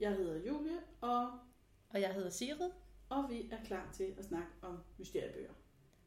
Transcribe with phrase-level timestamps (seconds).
[0.00, 1.30] Jeg hedder Julie, og,
[1.90, 2.70] Og jeg hedder Sigrid.
[3.08, 5.52] og vi er klar til at snakke om mysteriebøger.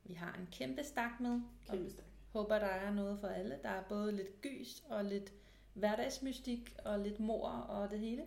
[0.04, 1.42] Vi har en kæmpe stak med.
[1.70, 2.06] Kæmpe stærk.
[2.30, 3.60] Håber, der er noget for alle.
[3.64, 5.34] Der er både lidt gys og lidt
[5.74, 8.24] hverdagsmystik og lidt mor og det hele.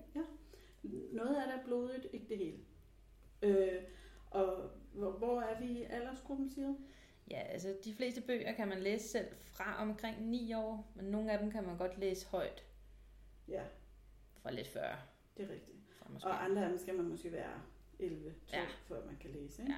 [1.12, 2.58] Noget af det er blodigt, ikke det hele.
[3.42, 3.82] Øh,
[4.30, 6.74] og hvor, hvor er vi i aldersgruppen, siger?
[7.30, 11.32] Ja, altså de fleste bøger kan man læse selv fra omkring 9 år, men nogle
[11.32, 12.64] af dem kan man godt læse højt
[13.48, 13.62] Ja,
[14.42, 15.15] fra lidt før.
[15.36, 15.76] Det er rigtigt.
[16.08, 16.28] Måske.
[16.28, 17.52] Og andre af dem skal man måske være
[18.00, 18.58] 11-12, ja.
[18.58, 18.66] Ja.
[18.84, 19.62] før man kan læse.
[19.62, 19.74] Ikke?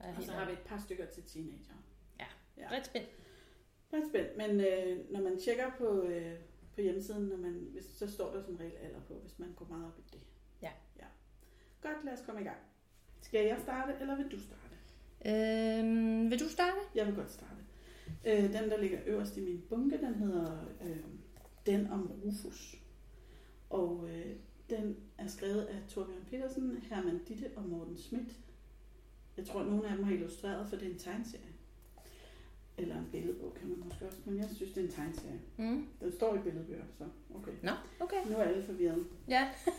[0.00, 0.16] Ja.
[0.16, 1.74] Og så har vi et par stykker til teenager.
[2.20, 2.26] Ja.
[2.56, 2.68] ja.
[2.70, 3.08] Ret spændt.
[3.92, 6.34] Ret spændt, men øh, når man tjekker på, øh,
[6.74, 9.66] på hjemmesiden, når man, hvis, så står der som regel alder på, hvis man går
[9.66, 10.20] meget op i det.
[10.62, 10.70] Ja.
[10.98, 11.06] ja.
[11.80, 12.58] Godt, lad os komme i gang.
[13.20, 14.74] Skal jeg starte, eller vil du starte?
[15.26, 16.78] Øhm, vil du starte?
[16.94, 17.64] Jeg vil godt starte.
[18.24, 21.04] Øh, den, der ligger øverst i min bunke, den hedder øh,
[21.66, 22.76] Den om Rufus.
[23.70, 24.36] Og øh,
[24.70, 28.36] den er skrevet af Torbjørn Petersen, Herman Ditte og Morten Schmidt.
[29.36, 31.44] Jeg tror, at nogle af dem har illustreret, for det er en tegneserie.
[32.78, 35.40] Eller en billedbog, kan man måske også, men jeg synes, det er en tegneserie.
[35.56, 35.86] Mm.
[36.00, 37.52] Den står i billedbøger, så okay.
[37.62, 38.16] Nå, okay.
[38.30, 39.06] Nu er alle forvirret.
[39.28, 39.48] Ja.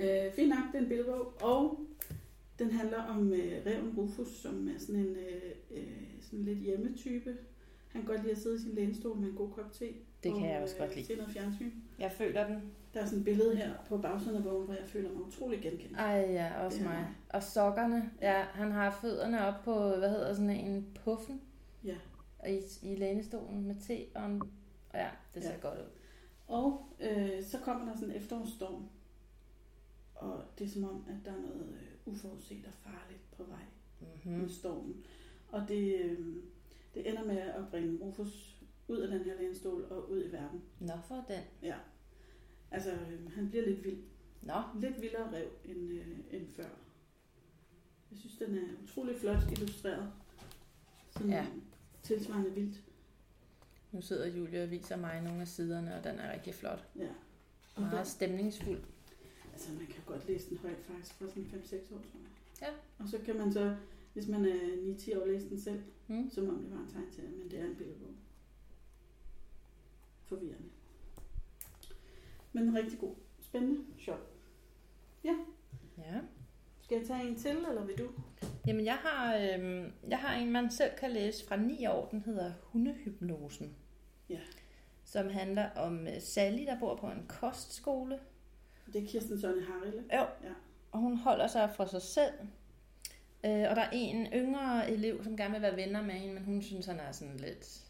[0.00, 1.80] Øh, fint nok, det er en billedbog, og
[2.58, 7.36] den handler om øh, reven Rufus, som er sådan en øh, øh, sådan lidt hjemmetype.
[7.88, 9.84] Han kan godt lide at sidde i sin lænestol med en god kop te.
[10.22, 11.06] Det kan og, jeg også godt øh, lide.
[11.06, 11.70] Se noget fjernsyn.
[11.98, 12.62] Jeg føler den.
[12.94, 15.62] Der er sådan et billede her på bagsiden af bogen, hvor jeg føler mig utrolig
[15.62, 15.96] genkendt.
[15.96, 16.88] Ej ja, også mig.
[16.92, 17.06] mig.
[17.28, 18.10] Og sokkerne.
[18.20, 21.40] Ja, han har fødderne op på, hvad hedder sådan en puffen
[21.84, 21.96] Ja.
[22.48, 24.42] i, i lænestolen med te og en...
[24.94, 25.58] Ja, det ser ja.
[25.58, 25.90] godt ud.
[26.46, 28.88] Og øh, så kommer der sådan en efterårsstorm.
[30.14, 33.62] Og det er som om, at der er noget øh, uforudset og farligt på vej.
[34.00, 34.40] Mm-hmm.
[34.40, 35.04] med stormen.
[35.48, 36.36] Og det, øh,
[36.94, 40.62] det ender med at bringe Rufus ud af den her lænestol og ud i verden.
[40.80, 41.42] Nå for den.
[41.62, 41.74] Ja.
[42.70, 43.98] Altså, øh, han bliver lidt vild.
[44.42, 46.64] Nå, Lidt vildere rev end, øh, end før.
[48.10, 50.12] Jeg synes, den er utrolig flot illustreret.
[51.10, 51.46] Sådan Ja.
[52.02, 52.80] tilsvarende vildt.
[53.92, 56.88] nu sidder Julie og viser mig nogle af siderne, og den er rigtig flot.
[56.96, 57.08] Ja.
[57.74, 58.80] Og Meget den, stemningsfuld.
[59.52, 62.28] altså, man kan godt læse den højt faktisk fra sådan 5-6 år, tror jeg.
[62.62, 62.68] Ja.
[63.04, 63.76] Og så kan man så,
[64.12, 66.30] hvis man er 9-10 år, læse den selv, Mm.
[66.30, 68.14] som om det var en tegneserie, men det er en billedbog.
[70.24, 70.68] Forvirrende.
[72.58, 73.14] Men rigtig god.
[73.40, 73.84] Spændende.
[73.98, 74.18] Sjov.
[75.24, 75.34] Ja.
[76.82, 78.08] Skal jeg tage en til, eller vil du?
[78.66, 82.08] Jamen, jeg har, øhm, jeg har en, man selv kan læse fra 9 år.
[82.10, 83.76] Den hedder Hundehypnosen.
[84.28, 84.40] Ja.
[85.04, 88.18] Som handler om øh, Sally, der bor på en kostskole.
[88.92, 90.04] Det er Kirsten Sonne Harille.
[90.12, 90.20] Jo.
[90.20, 90.54] Ja.
[90.92, 92.32] Og hun holder sig for sig selv.
[93.44, 96.44] Øh, og der er en yngre elev, som gerne vil være venner med hende, men
[96.44, 97.87] hun synes, han er sådan lidt,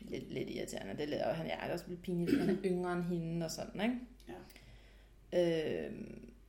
[0.00, 0.92] lidt, lidt irriterende.
[0.92, 3.46] Det er lidt, og han er også lidt pinligt, fordi han er yngre end hende
[3.46, 3.96] og sådan, ikke?
[5.32, 5.86] Ja.
[5.86, 5.92] Øh,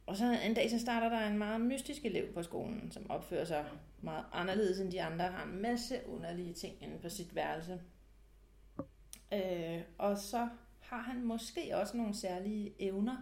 [0.06, 3.46] og så en dag, så starter der en meget mystisk elev på skolen, som opfører
[3.46, 3.66] sig
[4.02, 7.82] meget anderledes end de andre, har en masse underlige ting inde på sit værelse.
[9.34, 13.18] Øh, og så har han måske også nogle særlige evner,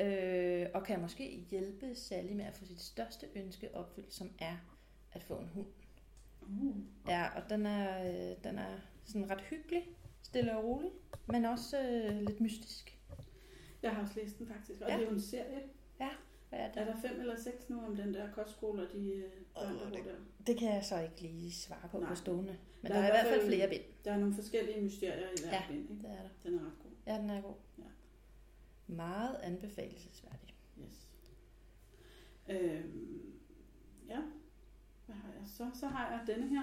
[0.00, 4.56] øh, og kan måske hjælpe Sally med at få sit største ønske opfyldt, som er
[5.12, 5.66] at få en hund.
[6.42, 6.76] Uh.
[7.08, 8.78] Ja, og den er, øh, den er
[9.10, 9.82] sådan ret hyggelig,
[10.22, 10.90] stille og rolig,
[11.26, 12.98] men også øh, lidt mystisk.
[13.82, 14.94] Jeg har også læst den faktisk, og Ja.
[14.96, 15.60] det er jo en serie.
[16.48, 16.86] Hvad er Er det?
[16.86, 20.04] der fem eller seks nu om den der kostskole og de øh, børn, der det-
[20.04, 20.14] der?
[20.46, 22.08] Det kan jeg så ikke lige svare på Nej.
[22.08, 22.58] på stående.
[22.82, 23.82] Men Der der, er er i hvert fald- flere bind.
[24.04, 25.62] Der er nogle forskellige mysterier i hver Ja.
[25.68, 26.02] bind, ikke?
[26.02, 26.28] Det er der.
[26.42, 26.90] Den er ret god.
[27.06, 27.54] Ja, den er god.
[27.78, 27.84] Ja.
[28.86, 30.54] Meget anbefalesværdig.
[30.84, 31.08] Yes.
[32.48, 33.32] Øhm,
[34.08, 34.18] ja,
[35.06, 35.70] hvad har jeg så?
[35.80, 36.62] Så har jeg denne her,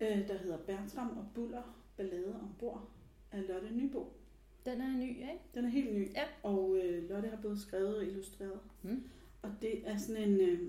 [0.00, 1.62] øh, der hedder Bertram og Buller,
[1.96, 2.90] Ballade ombord
[3.32, 4.12] af Lotte Nybo.
[4.64, 5.40] Den er ny, ikke?
[5.54, 6.24] Den er helt ny, Ja.
[6.42, 8.60] og øh, Lotte har både skrevet og illustreret.
[8.82, 9.02] Mm.
[9.42, 10.60] Og det er sådan en, øh,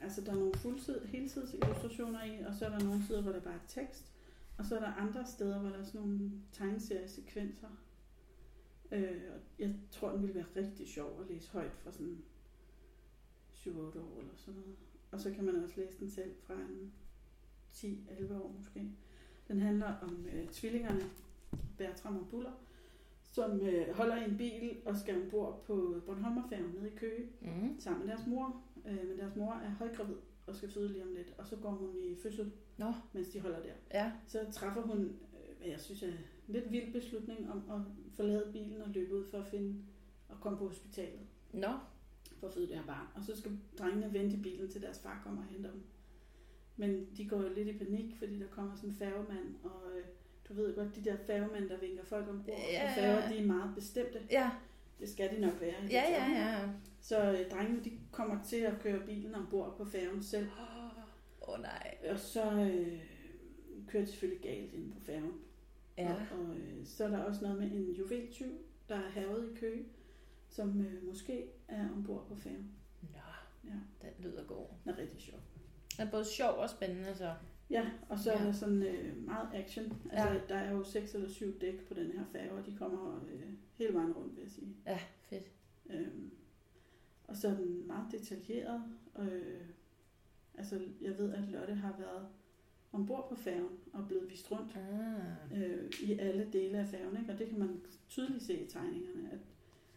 [0.00, 3.32] altså der er nogle fuldtid, heltids illustrationer i, og så er der nogle sider, hvor
[3.32, 4.12] der bare er tekst,
[4.58, 7.68] og så er der andre steder, hvor der er sådan nogle tegneseriesekvenser.
[8.92, 12.18] Øh, og jeg tror, den ville være rigtig sjov at læse højt for sådan
[13.52, 14.76] 7-8 år eller sådan noget.
[15.10, 16.92] Og så kan man også læse den selv fra en
[17.78, 18.90] 10-11 år måske.
[19.48, 21.00] Den handler om øh, tvillingerne,
[21.78, 22.52] Bertram og Buller,
[23.32, 27.80] som øh, holder i en bil og skal ombord på Bornholmerfærgen nede i Køge Mm.
[27.80, 28.62] sammen med deres mor.
[28.86, 30.16] Øh, men deres mor er højgravid
[30.46, 33.40] og skal føde lige om lidt, og så går hun i fødsel, Nå, mens de
[33.40, 33.72] holder der.
[33.94, 34.12] ja.
[34.26, 36.14] Så træffer hun, øh, hvad jeg synes er en
[36.46, 37.80] lidt vild beslutning om at
[38.16, 39.74] forlade bilen og løbe ud for at finde
[40.28, 41.20] og komme på hospitalet
[41.52, 41.72] Nå,
[42.40, 43.06] for at føde det her barn.
[43.14, 45.82] Og så skal drengene vente i bilen til deres far kommer og henter dem.
[46.78, 50.04] Men de går jo lidt i panik, fordi der kommer sådan en færgemand, og øh,
[50.48, 53.46] du ved godt, de der færgemænd, der vinker folk ombord, Ja, og færger, de er
[53.46, 54.20] meget bestemte.
[54.30, 54.50] ja.
[55.00, 55.74] Det skal de nok være.
[55.90, 56.68] Ja, ja, ja.
[57.00, 60.46] Så øh, drengene, de kommer til at køre bilen ombord på færgen selv.
[61.42, 61.96] Åh oh, nej.
[62.10, 63.00] Og så øh,
[63.88, 65.32] kører det selvfølgelig galt inde på færgen.
[65.98, 66.12] Ja.
[66.12, 68.52] Og, og øh, så er der også noget med en juveltyv,
[68.88, 69.84] der er havet i Køge,
[70.48, 72.70] som øh, måske er ombord på færgen.
[73.02, 73.18] Nå,
[73.64, 73.70] Ja,
[74.02, 74.66] den lyder god.
[74.84, 75.40] den er rigtig sjov.
[75.98, 77.32] Den er både sjov og spændende, så.
[77.70, 78.38] Ja, og så ja.
[78.38, 79.84] Er der sådan øh, meget action.
[80.12, 80.40] Altså, Ja.
[80.48, 83.42] der er jo seks eller syv dæk på den her færge, og de kommer øh,
[83.74, 84.76] hele vejen rundt, vil jeg sige.
[84.86, 85.50] Ja, fedt.
[85.90, 86.30] Øhm,
[87.24, 88.82] og så er den meget detaljeret.
[89.18, 89.60] Øh,
[90.58, 92.28] altså, jeg ved, at Lotte har været
[92.92, 95.62] ombord på færgen og blevet vist rundt Ah.
[95.62, 97.32] øh, i alle dele af færgen, ikke?
[97.32, 99.38] og det kan man tydeligt se i tegningerne, at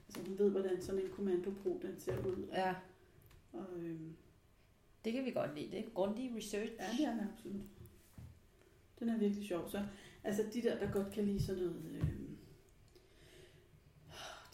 [0.07, 2.47] altså, hun ved, hvordan sådan en kommandobro den ser ud.
[2.51, 2.75] Ja,
[3.54, 4.13] Og, øhm,
[5.06, 5.71] det kan vi godt lide.
[5.71, 6.71] Det er grundig research.
[6.80, 7.62] ja, det er det absolut.
[9.00, 9.69] Den er virkelig sjov.
[9.69, 9.86] Så,
[10.24, 12.38] altså de der, der godt kan lide sådan noget, øhm,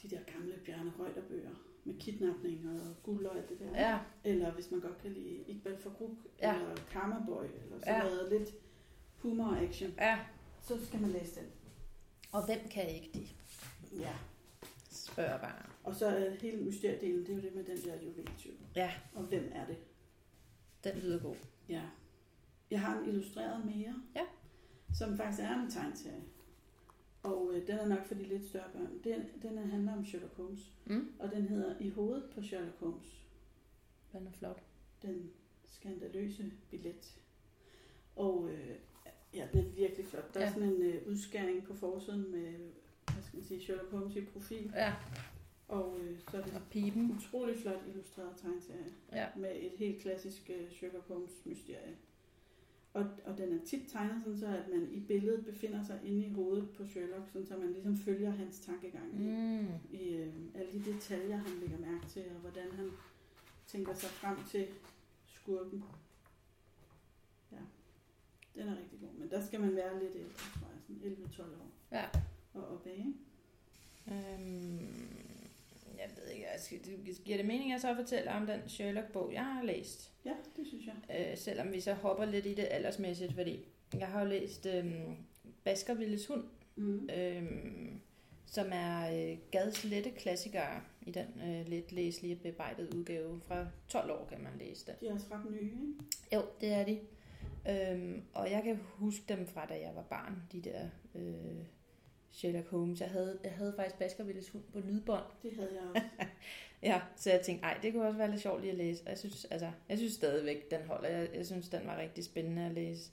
[0.02, 1.50] de der gamle Bjarne Reuter-bøger
[1.84, 3.70] med kidnapning og guld og alt det der.
[3.90, 6.12] Ja, Eller hvis man godt kan lide Iqbal Farouk,
[6.42, 6.56] Ja.
[6.56, 8.04] eller Karma Boy, eller sådan Ja.
[8.04, 8.50] noget lidt
[9.18, 10.20] humor action, ja.
[10.62, 11.48] så skal man læse den.
[12.32, 13.28] Og hvem kan ikke de?
[14.00, 14.14] Ja.
[14.92, 15.64] Spørger bare.
[15.84, 18.52] Og så er hele mysteriedelen, det er jo det med den der juveltyv.
[18.76, 19.78] Ja, Og hvem er det?
[20.94, 21.36] Den lyder god.
[21.70, 21.82] Ja.
[22.72, 24.22] Jeg har en illustreret mere, Ja.
[24.94, 26.24] som faktisk er en tegneserie.
[27.24, 29.00] Og øh, den er nok for de lidt større børn.
[29.04, 31.12] Den, den er- handler om Sherlock Holmes, Mm.
[31.20, 33.22] og den hedder I hovedet på Sherlock Holmes.
[34.14, 34.64] Den er flot.
[35.02, 35.30] Den
[35.66, 37.20] skandaløse billet.
[38.16, 38.76] Og øh,
[39.34, 40.34] ja, den er virkelig flot.
[40.34, 40.54] Der er Ja.
[40.54, 42.54] sådan en øh, udskæring på forsiden med,
[43.14, 44.72] hvad skal man sige, Sherlock Holmes i profil.
[44.76, 44.94] Ja,
[45.68, 47.12] Og øh, så er det og pipen.
[47.18, 48.94] utrolig flot illustreret tegneserie.
[49.12, 49.28] Ja.
[49.36, 51.96] med et helt klassisk uh, Sherlock Holmes mysterie.
[52.94, 56.26] Og, og den er tit tegnet sådan så, at man i billedet befinder sig inde
[56.26, 59.68] i hovedet på Sherlock, sådan så man ligesom følger hans tankegang i, Mm.
[59.92, 62.90] i uh, alle de detaljer, han lægger mærke til, og hvordan han
[63.68, 64.68] tænker sig frem til
[65.26, 65.84] skurken.
[67.52, 67.58] Ja,
[68.56, 71.42] den er rigtig god, men der skal man være lidt ældre, tror jeg, sådan 11-12
[71.62, 72.06] år Ja.
[72.54, 73.14] og opad, ikke?
[74.08, 75.27] Øhm,
[76.00, 78.60] jeg ved ikke, jeg skal, det, giver det mening, at jeg så fortæller om den
[78.68, 80.12] Sherlock-bog, jeg har læst?
[80.26, 81.30] Ja, det synes jeg.
[81.32, 83.66] Øh, selvom vi så hopper lidt i det aldersmæssigt, fordi
[84.00, 85.16] jeg har jo læst øhm,
[85.64, 86.44] Baskervilles hund,
[86.80, 87.10] Mm.
[87.10, 88.00] øhm,
[88.46, 93.42] som er øh, Gads lette klassikere i den øh, lidt læselige bearbejdede udgave.
[93.48, 94.96] Fra 12 år kan man læse den.
[95.02, 95.76] De er også ret nye, ikke?
[96.34, 97.00] Jo, det er de.
[97.70, 101.64] Øhm, og jeg kan huske dem fra, da jeg var barn, de der øh,
[102.38, 103.02] Sherlock Holmes.
[103.02, 105.24] Jeg havde, jeg havde faktisk Baskervilles hund på lydbånd.
[105.44, 106.08] Det havde jeg også.
[106.84, 109.04] Ja, så jeg tænkte, ej, det kunne også være lidt sjovt lige at læse.
[109.04, 111.10] Og jeg synes, altså, jeg synes stadigvæk, den holder.
[111.10, 113.12] Jeg, jeg synes, den var rigtig spændende at læse.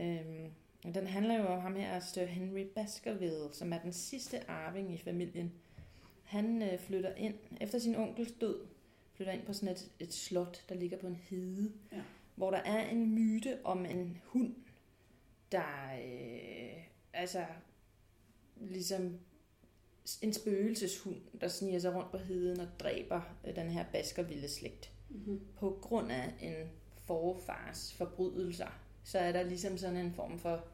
[0.00, 0.50] Øhm,
[0.84, 4.94] og den handler jo om ham her, Sir Henry Baskerville, som er den sidste arving
[4.94, 5.52] i familien.
[6.24, 8.58] Han øh, flytter ind, efter sin onkels død,
[9.14, 12.02] flytter ind på sådan et, et slot, der ligger på en hede, Ja.
[12.34, 14.54] hvor der er en myte om en hund,
[15.52, 17.44] der øh, altså
[18.60, 19.18] ligesom
[20.22, 24.92] en spøgelseshund, der sniger sig rundt på heden og dræber øh, den her Baskerville slægt.
[25.08, 25.40] Mm-hmm.
[25.56, 26.70] På grund af en
[27.04, 30.64] forfars forbrydelser, så er der ligesom sådan en form for,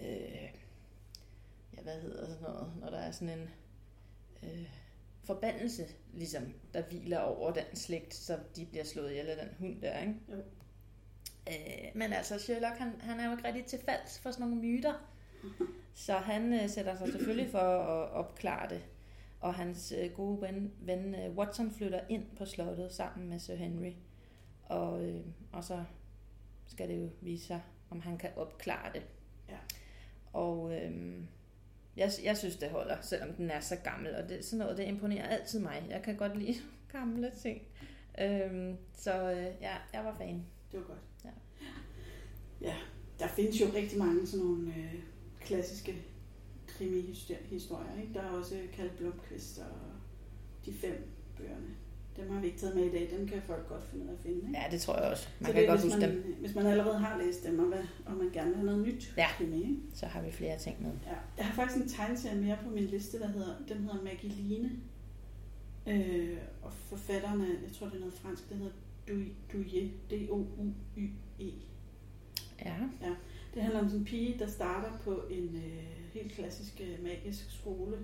[0.00, 0.50] øh,
[1.76, 3.50] ja hvad hedder sådan noget, når der er sådan en
[4.42, 4.68] øh,
[5.24, 9.82] forbandelse, ligesom, der hviler over den slægt, så de bliver slået ihjel af den hund
[9.82, 10.14] der, ikke?
[10.28, 10.36] Jo.
[11.48, 14.62] Øh, men altså, Sherlock, han, han er jo ikke rigtig til falds for sådan nogle
[14.62, 14.94] myter.
[15.94, 18.82] Så han øh, sætter sig selvfølgelig for at opklare det.
[19.40, 23.54] Og hans øh, gode ven, ven øh, Watson flytter ind på slottet sammen med Sir
[23.54, 23.92] Henry.
[24.62, 25.20] Og, øh,
[25.52, 25.84] og så
[26.66, 29.02] skal det jo vise sig, om han kan opklare det.
[29.48, 29.58] Ja.
[30.32, 31.22] Og øh,
[31.96, 34.14] jeg, jeg synes, det holder, selvom den er så gammel.
[34.14, 35.86] Og det, sådan noget, det imponerer altid mig.
[35.90, 36.54] Jeg kan godt lide
[36.92, 37.62] gamle ting.
[38.20, 40.46] Øh, så øh, ja, jeg var fan.
[40.72, 41.02] Det var godt.
[41.24, 41.30] Ja.
[42.60, 42.74] ja,
[43.18, 44.94] der findes jo rigtig mange sådan nogle øh,
[45.44, 45.94] klassiske
[46.66, 48.00] krimi-historier.
[48.02, 48.14] Ikke?
[48.14, 49.66] Der er også Kalle Blomqvist og
[50.66, 51.08] de fem
[51.38, 51.66] bøgerne.
[52.16, 53.10] Dem har vi ikke taget med i dag.
[53.18, 54.36] Dem kan folk godt finde ud af at finde.
[54.36, 54.50] Ikke?
[54.60, 55.28] Ja, det tror jeg også.
[55.40, 56.34] Man Så kan det godt huske man, dem.
[56.40, 59.14] Hvis man allerede har læst dem, og, hvad, og man gerne vil have noget nyt
[59.16, 59.26] Ja.
[59.38, 59.56] krimi.
[59.62, 59.76] Ikke?
[59.94, 60.90] Så har vi flere ting med.
[61.06, 61.14] Ja.
[61.36, 64.70] Jeg har faktisk en tegneserie mere på min liste, der hedder, den hedder Magiline.
[65.86, 68.72] Øh, og forfatteren er, jeg tror det er noget fransk, den hedder
[69.52, 71.52] Douye, D-O-U-Y-E.
[72.64, 72.74] Ja.
[73.54, 77.50] Det handler om sådan en pige, der starter på en øh, helt klassisk øh, magisk
[77.60, 77.96] skole,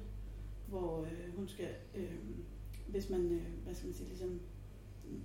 [0.69, 2.15] hvor øh, hun skal, øh,
[2.89, 4.41] hvis man, øh, hvad skal man sige, ligesom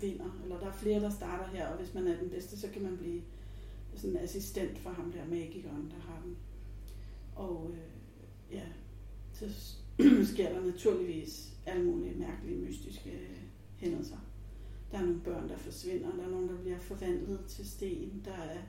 [0.01, 2.67] vinder, eller der er flere, der starter her, og hvis man er den bedste, så
[2.69, 3.21] kan man blive
[3.95, 6.37] sådan en assistent for ham der magikeren, der har den.
[7.35, 8.63] Og øh, ja,
[9.33, 9.45] så
[10.33, 13.41] sker der naturligvis alle mulige mærkelige, mystiske øh,
[13.77, 14.17] hændelser.
[14.91, 18.33] Der er nogle børn, der forsvinder, der er nogen, der bliver forvandlet til sten, der
[18.33, 18.59] er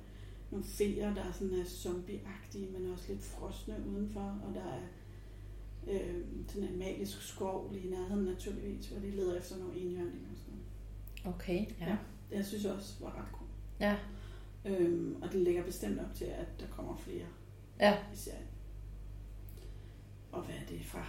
[0.50, 4.80] nogle feer, der er sådan er zombieagtige, men også lidt frosne udenfor, og der er
[5.86, 10.30] øh, sådan en magisk skov lige i nærheden naturligvis, hvor de leder efter nogle enhjørninger
[10.30, 11.34] og sådan noget.
[11.34, 11.86] Okay, ja.
[11.86, 11.96] Ja.
[12.30, 13.48] Det jeg synes jeg også var ret cool.
[13.80, 13.96] Ja,
[14.64, 17.26] Øhm, og det lægger bestemt op til, at der kommer flere
[17.80, 17.98] ja.
[18.12, 18.46] i serien.
[20.32, 21.06] Og hvad er det fra?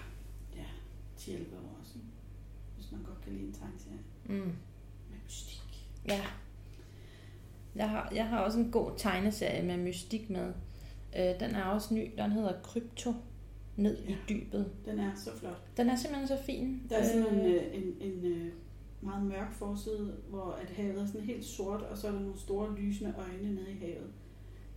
[0.56, 0.66] Ja,
[1.18, 1.92] 10-11 år også.
[1.96, 2.08] ikke?
[2.76, 4.36] Hvis man godt kan lide en tegneserie Mm.
[5.10, 5.90] med mystik.
[6.08, 6.26] Ja.
[7.78, 10.54] Jeg har, jeg har også en god tegneserie med mystik med.
[11.20, 12.12] Øh, den er også ny.
[12.18, 13.14] Den hedder Krypto.
[13.76, 14.16] Ned i Ja.
[14.30, 14.72] dybet.
[14.86, 15.62] Den er så flot.
[15.78, 16.82] Den er simpelthen så fin.
[16.90, 18.52] Der er sådan Øh, en, øh, en, en, øh,
[19.02, 22.40] meget mørk forside, hvor at havet er sådan helt sort, og så er der nogle
[22.40, 24.08] store lysende øjne nede i havet.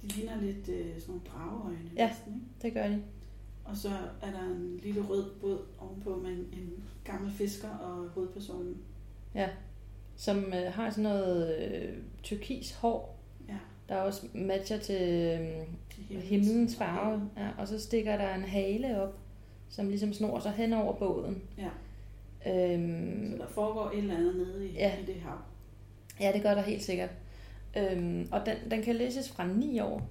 [0.02, 2.06] De ligner lidt øh, sådan nogle drageøjne Ja.
[2.08, 2.46] næsten, ikke?
[2.62, 3.02] Det gør de.
[3.64, 3.88] Og så
[4.22, 8.76] er der en lille rød båd ovenpå med en, en gammel fisker og hovedpersonen.
[9.34, 9.48] Ja.
[10.20, 13.16] Som øh, har sådan noget øh, turkis hår,
[13.48, 13.54] Ja,
[13.88, 15.02] der også matcher til
[16.10, 17.30] øh, himlens farve.
[17.36, 19.18] Ja, og så stikker der en hale op,
[19.68, 21.42] som ligesom snor sig hen over båden.
[21.58, 21.68] Ja.
[22.52, 24.92] Øhm, Så der foregår et eller andet nede i, Ja.
[25.02, 25.38] i det hav.
[26.20, 27.10] Ja, det gør der helt sikkert.
[27.76, 30.02] Øhm, og den, den kan læses fra 9 år.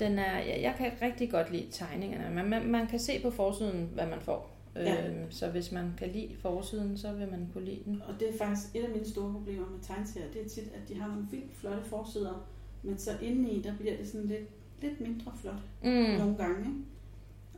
[0.00, 2.34] Den er, jeg, jeg kan rigtig godt lide tegningerne.
[2.34, 4.50] Man, man, man kan se på forsiden, hvad man får.
[4.76, 5.08] Ja.
[5.08, 8.02] Øhm, så hvis man kan lide forsiden, så vil man kunne lide den.
[8.08, 10.30] Og det er faktisk et af mine store problemer med tegneserier.
[10.32, 12.46] Det er tit, at de har nogle vildt flotte forsider,
[12.82, 14.48] men så indeni, der bliver det sådan lidt,
[14.82, 15.90] lidt mindre flot Mm.
[16.18, 16.58] nogle gange.
[16.60, 16.78] Ikke?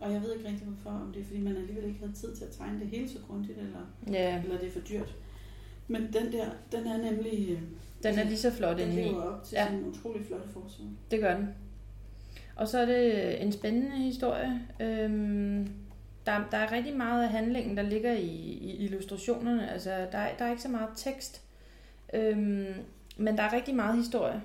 [0.01, 2.37] Og jeg ved ikke rigtig hvorfor, om det er fordi, man alligevel ikke havde tid
[2.37, 3.79] til at tegne det hele så grundigt, eller,
[4.13, 5.15] Ja, eller det er for dyrt.
[5.89, 7.61] Men den der, den er nemlig, øh,
[8.03, 9.09] den er lige så flot den indeni.
[9.09, 9.73] lever op til Ja.
[9.73, 10.89] en utrolig flotte forside.
[11.11, 11.49] Det gør den.
[12.57, 14.61] Og så er det en spændende historie.
[14.81, 15.69] Øhm,
[16.27, 18.27] der, der er rigtig meget af handlingen, der ligger i,
[18.63, 19.71] i illustrationerne.
[19.73, 21.43] Altså, der, er- der er ikke så meget tekst.
[22.15, 22.67] Øhm,
[23.17, 24.43] men der er rigtig meget historie.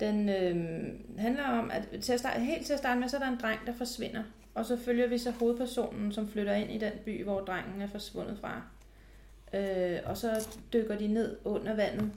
[0.00, 3.20] Den øhm, handler om, at til at starte, helt til at starte med, så er
[3.20, 4.22] der en dreng, der forsvinder.
[4.54, 7.86] Og så følger vi så hovedpersonen, som flytter ind i den by, hvor drengen er
[7.86, 8.62] forsvundet fra.
[9.54, 12.10] Øh, og så dykker de ned under vandet.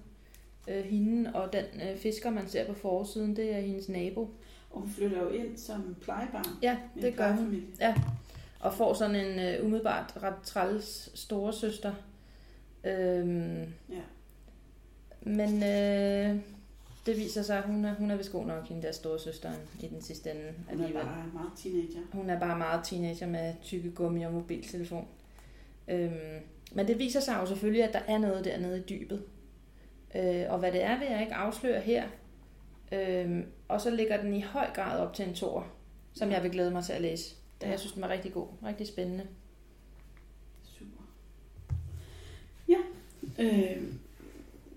[0.67, 4.22] Øh, hende og den øh, fisker, man ser på forsiden, det er hendes nabo.
[4.72, 6.46] Og hun flytter jo ind som plejebarn.
[6.62, 7.36] Ja, det gør hun.
[7.38, 7.67] plejefamilie.
[8.67, 11.93] Og får sådan en øh, umiddelbart ret træls storesøster.
[12.83, 14.01] Øhm, Ja.
[15.21, 16.39] men øh,
[17.05, 19.88] det viser sig, at hun er, hun er vist god nok, hende der storesøsteren i
[19.88, 21.05] den sidste ende Hun er alligevel.
[21.05, 22.00] bare meget teenager.
[22.12, 25.07] Hun er bare meget teenager med tykke gummi og mobiltelefon.
[25.88, 26.13] Øhm,
[26.71, 29.24] men det viser sig jo selvfølgelig, at der er noget dernede i dybet.
[30.15, 32.03] Øh, og hvad det er, vil jeg ikke afsløre her.
[32.91, 35.67] Øhm, og så ligger den i høj grad op til en tor,
[36.13, 37.36] som jeg vil glæde mig til at læse.
[37.61, 38.47] Da jeg synes, den var rigtig god.
[38.63, 39.27] Rigtig spændende.
[40.63, 41.03] Super.
[42.67, 42.77] Ja,
[43.39, 43.81] øh,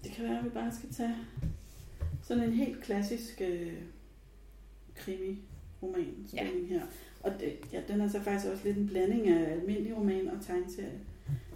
[0.04, 1.16] det kan være, at vi bare skal tage
[2.22, 3.72] sådan en helt klassisk øh,
[4.94, 6.82] krimi-roman spænding her.
[7.22, 10.44] Og det, ja, den er så faktisk også lidt en blanding af almindelig roman og
[10.46, 11.00] tegneserie.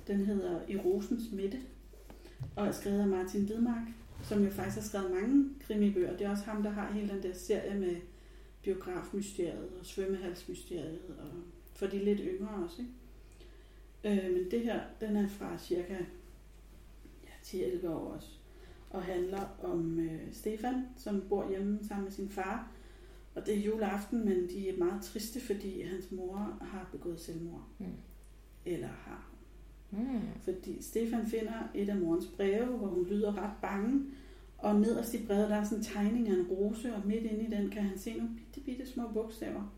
[0.07, 1.59] Den hedder I Rosens Midte,
[2.57, 3.87] og er skrevet af Martin Hvidmark,
[4.23, 6.16] som jo faktisk har skrevet mange krimibøger.
[6.16, 7.97] Det er også ham, der har hele den der serie med
[8.64, 11.28] biografmysteriet og svømmehalsmysteriet, og
[11.75, 14.25] for de lidt yngre også, ikke?
[14.25, 15.99] Øh, men det her, den er fra cirka
[17.25, 18.28] ja, 10-11 år også,
[18.90, 22.71] og handler om øh, Stefan, som bor hjemme sammen med sin far.
[23.35, 27.66] Og det er juleaften, men de er meget triste, fordi hans mor har begået selvmord.
[27.78, 27.87] Mm.
[28.64, 29.30] Eller har.
[29.90, 30.21] Mm.
[30.40, 34.06] Fordi Stefan finder et af morens breve, hvor hun lyder ret bange.
[34.64, 37.44] Og nederst i brevet, der er sådan en tegning af en rose, og midt inde
[37.44, 39.75] i den kan han se nogle bitte, bitte små bogstaver,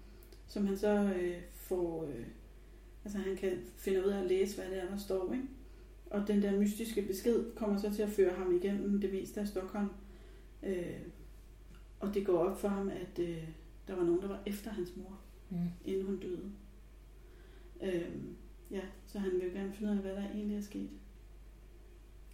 [0.49, 2.05] som han så øh, får...
[2.05, 2.27] Øh,
[3.05, 5.45] altså han kan finde ud af at læse, hvad det er, der står, ikke?
[6.11, 9.49] Og den der mystiske besked kommer så til at føre ham igennem det meste af
[9.49, 9.89] Stockholm.
[10.63, 11.01] Øh,
[12.01, 13.49] og det går op for ham, at øh,
[13.89, 15.57] der var nogen, der var efter hans mor, Mm.
[15.85, 16.53] inden hun døde.
[17.83, 18.11] Øh,
[18.71, 20.91] ja, så han vil gerne finde ud af, hvad der egentlig er sket.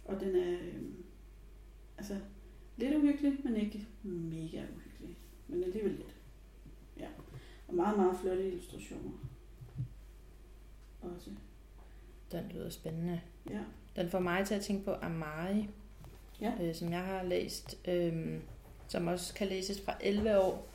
[0.05, 0.83] Og den er øh,
[1.97, 2.15] altså
[2.77, 5.17] lidt uhyggelig, men ikke mega uhyggelig.
[5.47, 6.15] Men alligevel lidt.
[6.99, 7.07] Ja.
[7.67, 9.11] Og meget, meget flotte illustrationer.
[11.01, 11.29] Også.
[12.31, 13.21] Den lyder spændende.
[13.49, 13.59] Ja.
[13.95, 15.69] Den får mig til at tænke på Amari,
[16.41, 16.53] Ja.
[16.61, 18.39] øh, som jeg har læst, øh,
[18.87, 20.69] som også kan læses fra 11 år.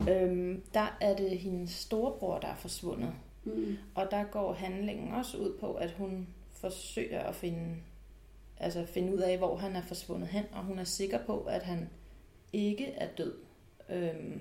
[0.00, 3.12] Øh, der er det hendes storebror, der er forsvundet.
[3.44, 3.76] Mm.
[3.94, 7.76] Og der går handlingen også ud på, at hun forsøger at finde,
[8.60, 11.62] altså finde ud af, hvor han er forsvundet hen, og hun er sikker på, at
[11.62, 11.88] han
[12.52, 13.34] ikke er død.
[13.90, 14.40] Øhm,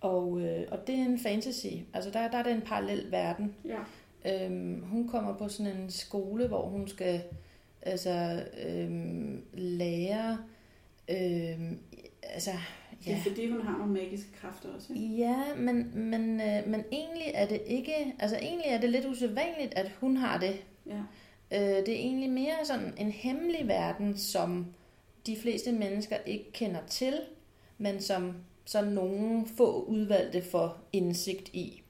[0.00, 1.66] Og, øh, og det er en fantasy.
[1.94, 3.54] Altså der, der er det en parallel verden.
[3.64, 4.44] Ja.
[4.44, 7.22] Øhm, hun kommer på sådan en skole, hvor hun skal
[7.82, 10.38] altså, øhm, lære...
[11.08, 11.78] Øhm,
[12.22, 12.50] altså,
[13.04, 14.92] Det er fordi, hun har nogle magiske kræfter også.
[14.92, 15.16] Ikke?
[15.16, 19.74] Ja, men, men, øh, men egentlig er det ikke, altså egentlig er det lidt usædvanligt,
[19.74, 20.56] at hun har det.
[20.86, 21.00] Ja.
[21.52, 24.66] Øh, det er egentlig mere sådan en hemmelig verden, som
[25.26, 27.14] de fleste mennesker ikke kender til,
[27.78, 31.82] men som så nogle få udvalgte får indsigt i.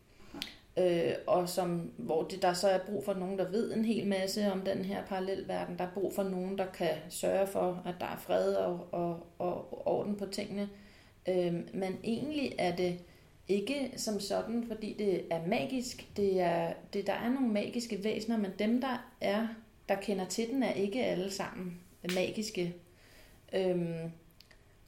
[0.77, 4.07] Øh, og som, hvor det, der så er brug for nogen, der ved en hel
[4.07, 5.79] masse om den her parallelverden.
[5.79, 9.27] Der er brug for nogen, der kan sørge for, at der er fred og, og,
[9.39, 10.69] og orden på tingene.
[11.29, 12.99] Øh, men egentlig er det
[13.51, 16.17] ikke som sådan, fordi det er magisk.
[16.17, 19.49] Det er, det, der er nogle magiske væsener, men dem, der er,
[19.89, 21.81] der kender til den, er ikke alle sammen
[22.15, 22.75] magiske.
[23.53, 24.11] Øhm,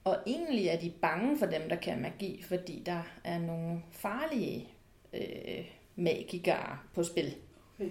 [0.04, 4.68] og egentlig er de bange for dem, der kan magi, fordi der er nogle farlige
[5.12, 5.64] øh,
[5.96, 7.34] magikere på spil.
[7.80, 7.90] Okay.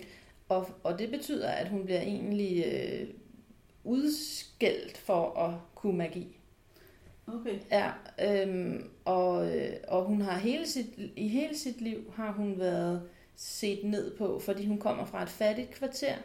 [0.50, 3.08] Og, og det betyder, at hun bliver egentlig øh,
[3.84, 6.38] udskældt for at kunne magi.
[7.28, 7.60] Okay.
[7.72, 10.86] Ja, øhm, og, øh, og hun har hele sit,
[11.16, 15.30] i hele sit liv har hun været set ned på, fordi hun kommer fra et
[15.30, 16.16] fattigt kvarter,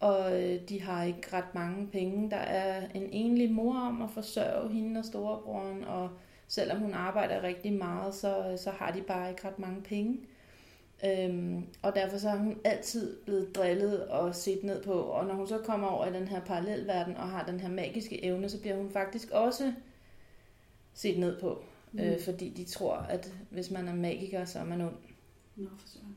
[0.00, 2.30] og øh, de har ikke ret mange penge.
[2.30, 6.10] Der er en enlig mor om at forsørge hende og storebroren, og
[6.48, 10.18] selvom hun arbejder rigtig meget, så, øh, så har de bare ikke ret mange penge.
[11.04, 15.34] Øhm, og derfor så har hun altid blevet drillet og set ned på, og når
[15.34, 18.60] hun så kommer over i den her parallelverden og har den her magiske evne, så
[18.60, 19.72] bliver hun faktisk også
[20.94, 21.64] set ned på.
[21.92, 22.00] Mm.
[22.00, 24.94] Øh, fordi de tror, at hvis man er magiker, så er man ond.
[25.56, 26.16] Nå, for søren.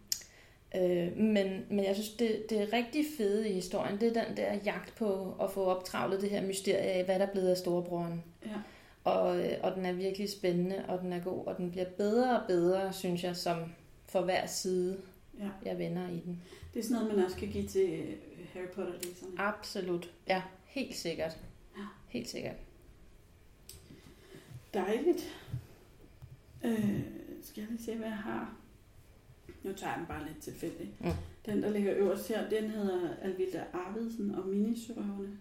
[0.75, 4.37] Øh, men, men jeg synes, det, det er rigtig fede i historien, det er den
[4.37, 7.57] der jagt på at få optravlet det her mysterie af, hvad der er blevet af
[7.57, 8.23] storebroren.
[8.45, 8.51] Ja.
[9.03, 12.39] Og, øh, og den er virkelig spændende, og den er god, og den bliver bedre
[12.39, 13.57] og bedre, synes jeg, som
[14.07, 14.97] for hver side,
[15.39, 15.49] ja.
[15.65, 16.41] jeg vender i den.
[16.73, 18.15] Det er sådan noget, man også kan give til øh,
[18.53, 19.31] Harry Potter-læserne.
[19.37, 20.11] Absolut.
[20.27, 21.37] Ja, helt sikkert.
[21.77, 21.83] Ja.
[22.07, 22.55] Helt sikkert.
[24.75, 25.41] Dejligt.
[26.65, 26.99] Øh,
[27.41, 28.55] skal jeg lige se, hvad jeg har?
[29.63, 31.01] Nu tager jeg den bare lidt tilfældigt.
[31.01, 31.11] Mm.
[31.45, 35.39] Den, der ligger øverst her, den hedder Alvilda Arvidsen og Minisørøverne.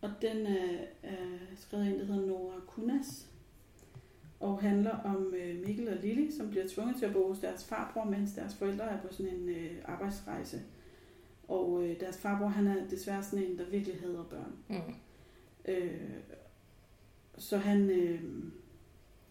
[0.00, 3.26] Og den er, er skrevet en, der hedder Nora Kunas.
[4.40, 7.64] Og handler om øh, Mikkel og Lili, som bliver tvunget til at bo hos deres
[7.64, 10.62] farbror, mens deres forældre er på sådan en øh, arbejdsrejse.
[11.48, 14.52] Og øh, deres farbror, han er desværre sådan en, der virkelig hader børn.
[14.68, 14.94] Mm.
[15.64, 16.10] Øh,
[17.38, 18.22] så han, øh,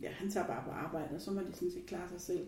[0.01, 2.47] ja, han tager bare på arbejde, og så må de sådan set klare sig selv.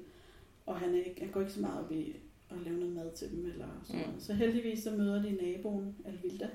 [0.65, 2.15] Og han, er ikke, han går ikke så meget op i
[2.49, 3.45] at lave noget mad til dem.
[3.45, 4.07] Eller sådan Mm.
[4.07, 4.23] noget.
[4.23, 6.49] Så heldigvis så møder de naboen, Alvilda,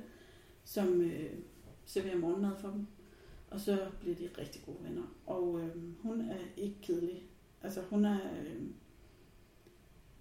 [0.64, 1.30] som øh,
[1.84, 2.86] serverer morgenmad for dem.
[3.50, 5.14] Og så bliver de rigtig gode venner.
[5.26, 7.22] Og øh, hun er ikke kedelig.
[7.62, 8.18] Altså hun er...
[8.40, 8.62] Øh,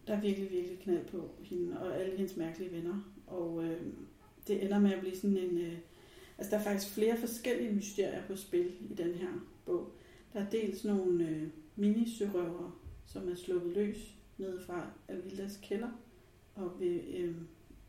[0.08, 3.12] der er virkelig, virkelig knald på hende og alle hendes mærkelige venner.
[3.28, 3.82] Og øh,
[4.48, 5.58] det ender med at blive sådan en...
[5.58, 5.78] Øh,
[6.38, 9.30] altså der er faktisk flere forskellige mysterier på spil i den her
[9.66, 9.92] bog.
[10.34, 12.72] Der er dels nogle øh, minisørøvere,
[13.06, 15.90] som er sluppet løs ned fra Avildas kælder,
[16.56, 17.36] og ved, øh,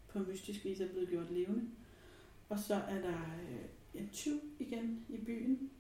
[0.09, 1.63] på mystisk vis er blevet gjort levende.
[2.49, 3.19] Og så er der
[3.51, 5.71] øh, en tyv igen i byen,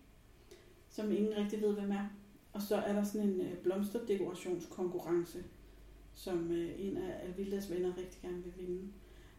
[0.88, 2.08] som ingen rigtig ved, hvem er.
[2.52, 5.44] Og så er der sådan en øh, blomsterdekorationskonkurrence,
[6.14, 8.92] som øh, en af Alvildas venner rigtig gerne vil vinde.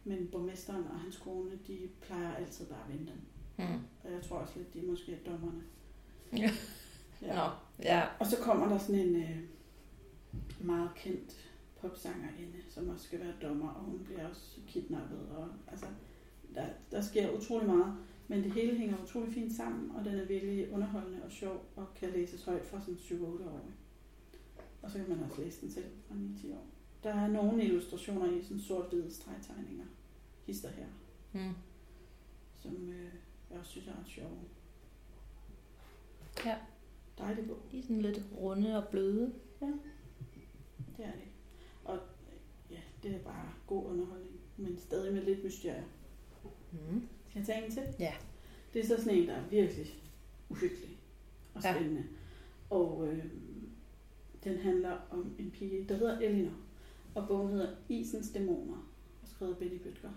[0.08, 3.10] Men borgmesteren og hans kone, de plejer altid bare at den.
[3.56, 3.80] Mm.
[4.04, 5.62] Og jeg tror også lidt, de er måske dommerne.
[6.32, 6.50] Ja.
[7.20, 7.50] Nå,
[7.82, 8.02] ja.
[8.20, 9.38] Og så kommer der sådan en øh,
[10.60, 15.28] meget kendt popsangerinde, som også skal være dommer, og hun bliver også kidnappet.
[15.36, 15.86] Og, altså,
[16.54, 17.94] der, der sker utrolig meget,
[18.28, 21.94] men det hele hænger utrolig fint sammen, og den er virkelig underholdende og sjov, og
[21.94, 23.60] kan læses højt fra sådan 7-8 år.
[24.82, 26.66] Og så kan man også læse den selv fra 9-10 år.
[27.02, 29.84] Der er nogle illustrationer i sådan sort-hvide stregtegninger,
[30.48, 30.86] hister her,
[31.32, 31.54] Mm.
[32.56, 33.12] som øh,
[33.50, 34.38] jeg også synes er ret sjove.
[36.44, 36.56] Ja.
[37.18, 37.58] Dejlig bog.
[37.72, 39.32] De er sådan lidt runde og bløde.
[40.96, 41.28] Det er det.
[41.84, 41.98] Og
[42.70, 45.84] ja, det er bare god underholdning, men stadig med lidt mysterier.
[46.72, 47.08] Mm.
[47.28, 47.82] Skal jeg tage en til?
[47.98, 48.14] Ja.
[48.74, 49.86] Det er så sådan en, der er virkelig
[50.48, 50.98] uhyggelig
[51.54, 51.72] og Ja.
[51.74, 52.04] spændende.
[52.70, 53.24] Og øh,
[54.44, 56.54] den handler om en pige, der hedder Elinor.
[57.14, 58.76] Og bogen hedder Isens Dæmoner,
[59.22, 60.10] og skrevet af Betty Bøtger.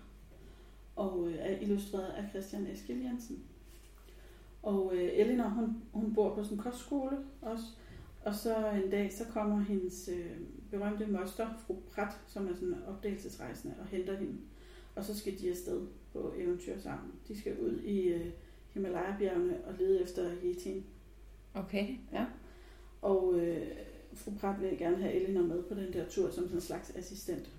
[0.96, 3.44] Og øh, er illustreret af Christian Eskil Jensen.
[4.62, 7.64] Og øh, Elinor, hun, hun bor på sådan en kostskole også.
[8.24, 10.36] Og så en dag, så kommer hendes øh,
[10.70, 14.38] berømte moster, fru Pratt, som er sådan opdagelsesrejsende, og henter hende.
[14.94, 17.12] Og så skal de afsted på eventyr sammen.
[17.28, 18.26] De skal ud i øh,
[18.68, 20.84] Himalaya-bjergene og lede efter Yetin.
[21.54, 22.26] Okay, ja.
[23.02, 23.66] Og øh,
[24.14, 26.96] fru Pratt vil gerne have Elinor med på den der tur som sådan en slags
[26.96, 27.50] assistent.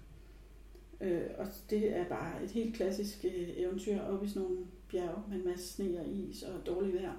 [1.03, 5.23] Øh, og det er bare et helt klassisk øh, eventyr op i sådan nogle bjerge
[5.29, 7.17] med en masse sne og is og dårligt vejr.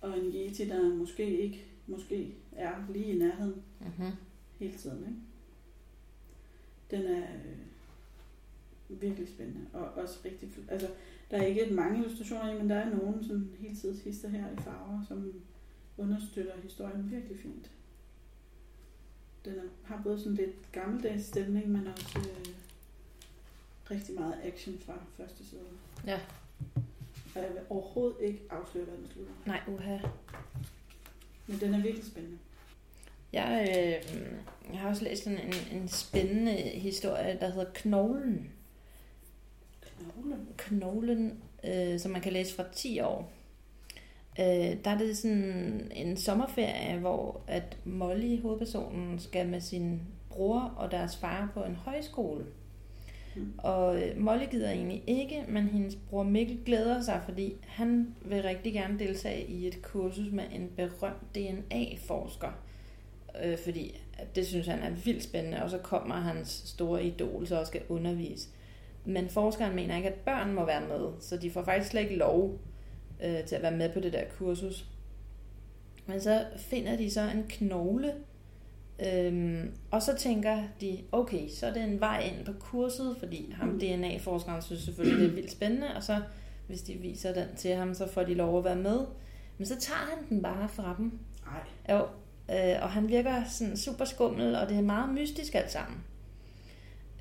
[0.00, 4.12] Og en Yeti, der måske ikke måske er lige i nærheden Mm-hmm.
[4.58, 4.98] hele tiden.
[4.98, 5.20] Ikke?
[6.90, 10.48] Den er øh, virkelig spændende og også rigtig...
[10.68, 10.88] Altså,
[11.30, 14.52] der er ikke mange illustrationer i, men der er nogle sådan hele tiden hister her
[14.52, 15.42] i farver, som
[15.98, 17.70] understøtter historien virkelig fint.
[19.44, 22.54] Den er, har både sådan lidt gammeldags stemning, men også øh,
[23.90, 25.60] rigtig meget action fra første side.
[26.06, 26.20] Ja.
[27.34, 29.32] Og jeg vil overhovedet ikke afsløre, hvad den slutter.
[29.46, 29.98] Nej, uha.
[31.46, 32.38] Men den er virkelig spændende.
[33.32, 34.16] Jeg, øh,
[34.72, 38.52] jeg har også læst en, en, en spændende historie, der hedder Knoglen.
[39.98, 40.36] Knogle.
[40.56, 43.32] Knoglen, øh, som man kan læse fra 10 år.
[44.40, 50.60] Øh, der er det sådan en sommerferie, hvor at Molly, hovedpersonen, skal med sin bror
[50.76, 52.44] og deres far på en højskole.
[52.44, 52.61] Mm.
[53.36, 53.52] Mm.
[53.58, 58.42] Og øh, Molly gider egentlig ikke, men hendes bror Mikkel glæder sig, fordi han vil
[58.42, 62.50] rigtig gerne deltage i et kursus med en berømt DNA-forsker.
[63.44, 64.00] Øh, fordi
[64.34, 67.82] det synes han er vildt spændende, og så kommer hans store idol så og skal
[67.88, 68.48] undervise.
[69.04, 72.16] Men forskeren mener ikke, at børn må være med, så de får faktisk slet ikke
[72.16, 72.58] lov
[73.24, 74.86] øh, til at være med på det der kursus.
[76.06, 78.14] Men så finder de så en knogle,
[79.06, 83.52] øhm, og så tænker de, okay, så er det en vej ind på kurset, fordi
[83.56, 86.20] ham DNA-forskeren synes selvfølgelig, det er vildt spændende, og så
[86.66, 89.00] hvis de viser den til ham, så får de lov at være med.
[89.58, 91.18] Men så tager han den bare fra dem.
[91.46, 92.06] Ej, Jo,
[92.54, 96.04] øh, og han virker sådan super skummel, og det er meget mystisk alt sammen.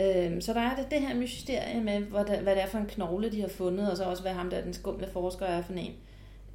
[0.02, 2.78] Øh, så der er det, det her mysterie med, hvad det, hvad det er for
[2.78, 5.62] en knogle, de har fundet, og så også, hvad ham der, den skumle forsker er
[5.62, 5.94] for en,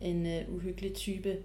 [0.01, 1.37] en øh, uhyggelig type.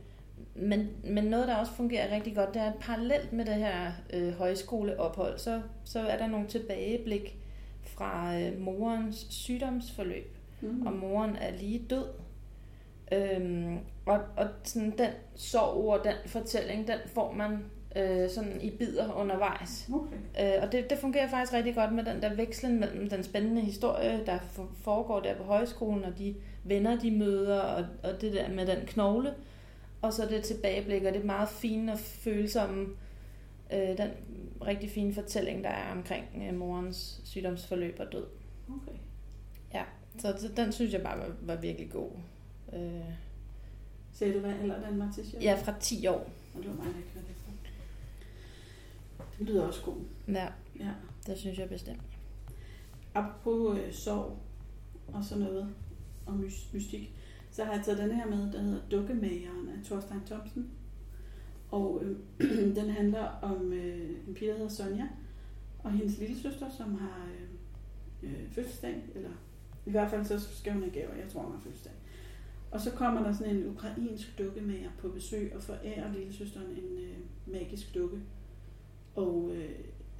[0.55, 3.91] Men, men noget, der også fungerer rigtig godt, det er, at parallelt med det her
[4.13, 7.37] øh, højskoleophold, så, så er der nogle tilbageblik
[7.85, 10.87] fra øh, morens sygdomsforløb mm.
[10.87, 12.05] og moren er lige død.
[13.11, 17.63] Øhm, og og sådan, den sorg og den fortælling, den får man
[17.95, 19.89] øh, sådan i bidder undervejs.
[19.93, 20.55] Okay.
[20.55, 23.61] Øh, og det, det fungerer faktisk rigtig godt med den der vekslen mellem den spændende
[23.61, 28.33] historie, der for- foregår der på højskolen, og de venner, de møder, og, og det
[28.33, 29.33] der med den knogle,
[30.01, 32.87] og så det tilbageblik, og det meget fine og følsomme,
[33.73, 34.09] øh, den
[34.65, 38.25] rigtig fine fortælling, der er omkring øh, morens sygdomsforløb og død.
[38.69, 38.97] Okay.
[40.17, 42.11] Så, så den synes jeg bare var, var virkelig god.
[42.73, 43.01] Øh,
[44.13, 45.25] Sagde du, hvad alder den var til?
[45.41, 46.29] Ja, fra 10 år.
[46.55, 47.21] Og det var hørte efter.
[49.39, 49.95] Det lyder også god.
[50.27, 50.47] Ja,
[50.79, 50.89] Ja.
[51.27, 52.01] det synes jeg bestemt.
[53.13, 54.37] Apropos øh, sorg
[55.13, 55.69] og sådan noget,
[56.25, 57.13] og mys- mystik,
[57.51, 60.71] så har jeg taget den her med, der hedder Dukkemageren af Thorstein Thomsen.
[61.71, 62.17] Og øh,
[62.77, 65.07] den handler om øh, en pige, der hedder Sonja,
[65.79, 67.27] og hendes lille søster, som har
[68.23, 69.29] øh, øh, fødselsdag, eller
[69.85, 71.93] i hvert fald så skal hun have gaver, jeg tror hun har fødselsdag.
[72.71, 76.97] Og så kommer der sådan en ukrainsk dukkemager på besøg og forærer lille søsteren en
[76.97, 78.19] øh, magisk dukke.
[79.15, 79.69] Og øh,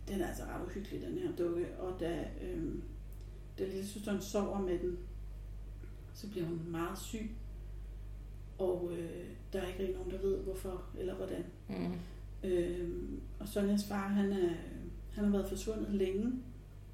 [0.07, 1.67] den er altså ret uhyggelig, den her dukke.
[1.79, 2.73] Og da, øh,
[3.59, 4.97] da lille søsteren sover med den,
[6.13, 7.31] så bliver hun meget syg.
[8.57, 11.43] Og øh, der er ikke rigtig nogen, der ved hvorfor eller hvordan.
[11.69, 11.93] Mm.
[12.49, 12.89] Øh,
[13.39, 14.49] og Sonjas far, han, er,
[15.13, 16.31] han har været forsvundet længe.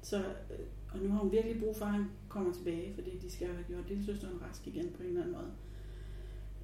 [0.02, 3.30] Så, øh, og nu har hun virkelig brug for, at han kommer tilbage, fordi de
[3.30, 5.50] skal jo have gjort lille søsteren rask igen på en eller anden måde.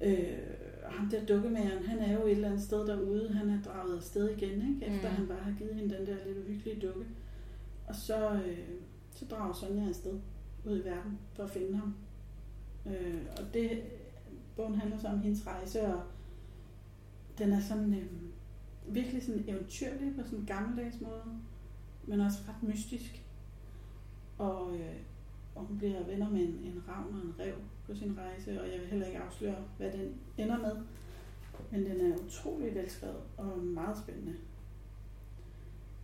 [0.01, 0.37] Øh,
[0.85, 3.33] og ham der dukkemageren, han er jo et eller andet sted derude.
[3.33, 4.95] Han er draget afsted igen, ikke?
[4.95, 5.15] efter Mm.
[5.15, 7.05] han bare har givet hende den der lidt uhyggelige dukke.
[7.87, 8.57] Og så, øh,
[9.11, 10.19] så drager Sonja afsted
[10.65, 11.95] ud i verden for at finde ham.
[12.85, 13.83] Øh, og det,
[14.55, 16.03] bogen handler så om hendes rejse, og
[17.37, 18.05] den er sådan øh,
[18.87, 21.23] virkelig sådan eventyrlig på sådan en gammeldags måde,
[22.07, 23.23] men også ret mystisk.
[24.37, 24.95] Og, øh,
[25.55, 28.71] og hun bliver venner med en, en ravn og en rev på sin rejse, og
[28.71, 30.75] jeg vil heller ikke afsløre, hvad den ender med.
[31.71, 34.35] Men den er utrolig velskrevet og meget spændende.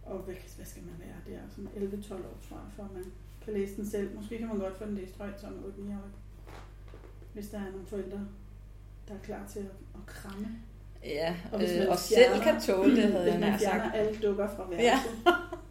[0.04, 1.16] Og hvad, hvad skal man være?
[1.26, 3.06] Det er sådan 11-12 år, tror jeg, for man
[3.42, 4.16] kan læse den selv.
[4.16, 6.12] Måske kan man godt få den læst højt som 8-9-årig.
[7.34, 8.20] Hvis der er nogle forældre,
[9.08, 9.66] der er klar til at,
[9.96, 10.48] at kramme.
[11.04, 13.96] Ja, Og hvis øh, man og selv fjerner- kan tåle det, havde jeg nær sagt.
[13.96, 15.12] alle dukker fra værelset,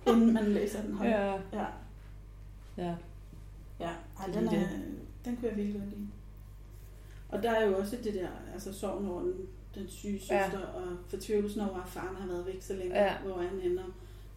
[0.07, 0.13] ja.
[0.13, 1.11] inden man læser den højt.
[1.11, 1.67] Ja, Ja,
[2.77, 2.95] ja.
[3.81, 3.91] ja.
[4.21, 4.69] Ej, den, er,
[5.25, 6.09] den kunne jeg virkelig godt lide.
[7.29, 9.35] Og der er jo også det der, altså sorgen over den,
[9.75, 10.59] den syge søster, Ja.
[10.59, 10.67] ja.
[10.67, 13.05] og fortvivlelsen over, at faren har været væk så længe, Ja.
[13.05, 13.19] ja.
[13.19, 13.85] hvor han ender.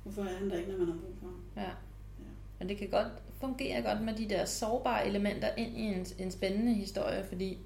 [0.03, 1.41] Hvorfor er han der ikke, når man har brug for ham?
[1.65, 1.71] Ja.
[2.59, 3.07] Men det kan godt
[3.47, 7.57] fungere godt med de der sårbare elementer ind i en, en spændende historie, fordi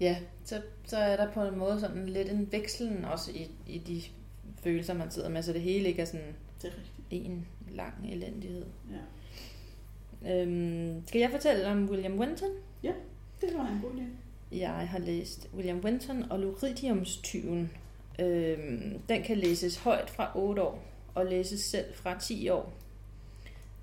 [0.00, 3.78] ja, så, så er der på en måde sådan lidt en vekslen også i, i
[3.78, 4.02] de
[4.62, 7.26] følelser, man sidder med, så det hele ikke er sådan Det er rigtigt.
[7.28, 8.64] en lang elendighed.
[8.90, 10.42] Ja.
[10.42, 12.50] Øhm, skal jeg fortælle om William Winton?
[13.40, 14.56] Det var en god idé.
[14.58, 17.70] Jeg har læst William Winton og Luridiumstyven.
[18.18, 20.82] Øhm, den kan læses højt fra 8 år
[21.14, 22.72] og læses selv fra 10 år.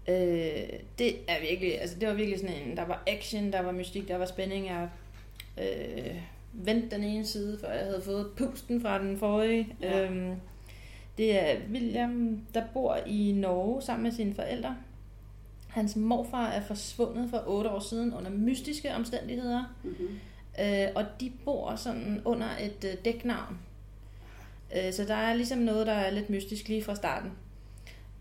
[0.08, 3.72] Øh, det er virkelig, altså det var virkelig sådan en, der var action, der var
[3.72, 4.68] mystik, der var spænding.
[4.68, 4.90] Jeg
[5.58, 6.16] øh,
[6.54, 9.76] vendte den ene side, før jeg havde fået pusten fra den forrige.
[9.82, 10.04] Ja.
[10.04, 10.36] Øhm,
[11.18, 14.78] det er William, der bor i Norge sammen med sine forældre.
[15.68, 19.76] Hans morfar er forsvundet for 8 år siden under mystiske omstændigheder.
[19.84, 20.20] Mm-hmm.
[20.60, 23.58] Øh, og de bor sådan under et øh, dæknavn.
[24.76, 27.32] Øh, så der er ligesom noget, der er lidt mystisk lige fra starten.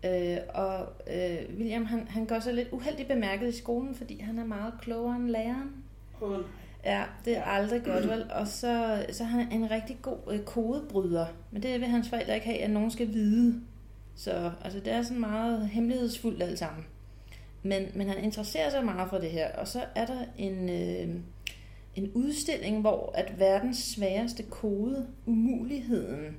[0.05, 4.39] Øh, og øh, William, han, han gør sig lidt uheldigt bemærket i skolen, fordi han
[4.39, 5.83] er meget klogere end læreren.
[6.21, 6.39] Nej.
[6.85, 8.31] Ja, det er aldrig godt, vel?
[8.31, 11.25] Og så, så er han en rigtig god øh, kodebryder.
[11.51, 13.61] Men det vil hans forældre ikke have, at nogen skal vide.
[14.15, 16.85] Så altså, det er sådan meget hemmelighedsfuldt alt sammen.
[17.63, 19.55] Men, men han interesserer sig meget for det her.
[19.55, 21.15] Og så er der en, øh,
[21.95, 26.37] en udstilling, hvor at verdens sværeste kode, umuligheden,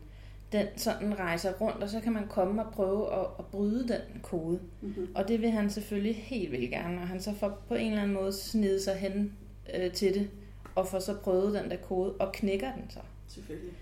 [0.53, 4.21] den sådan rejser rundt, og så kan man komme og prøve at, at bryde den
[4.23, 4.61] kode.
[4.81, 5.09] Mm-hmm.
[5.15, 8.03] Og det vil han selvfølgelig helt vildt gerne, og han så får på en eller
[8.03, 9.33] anden måde snedet sig hen
[9.75, 10.31] øh, til det,
[10.75, 13.01] og får så prøvet den der kode, og knækker den så.
[13.29, 13.73] Selvfølgelig.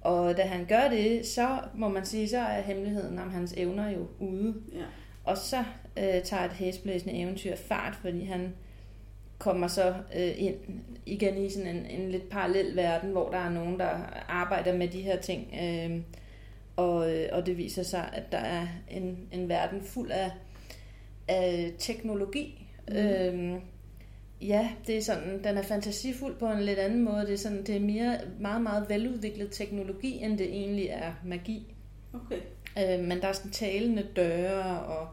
[0.00, 3.90] Og da han gør det, så må man sige, så er hemmeligheden om hans evner
[3.90, 4.54] jo ude.
[4.72, 4.84] Ja.
[5.24, 5.64] Og så
[5.96, 8.54] øh, tager et hæsblæsende eventyr fart, fordi han
[9.38, 10.56] kommer så øh, ind
[11.06, 13.90] igen i sådan en, en lidt parallel verden, hvor der er nogen, der
[14.28, 15.54] arbejder med de her ting.
[15.62, 16.00] Øh,
[16.76, 20.30] og, øh, og det viser sig, at der er en, en verden fuld af,
[21.28, 22.66] af teknologi.
[22.88, 22.96] Mm.
[22.96, 23.60] Øh,
[24.40, 27.20] ja, det er sådan, den er fantasifuld på en lidt anden måde.
[27.20, 31.74] Det er, sådan, det er mere, meget, meget veludviklet teknologi, end det egentlig er magi.
[32.12, 32.40] Okay.
[32.78, 35.08] Øh, men der er sådan talende døre, og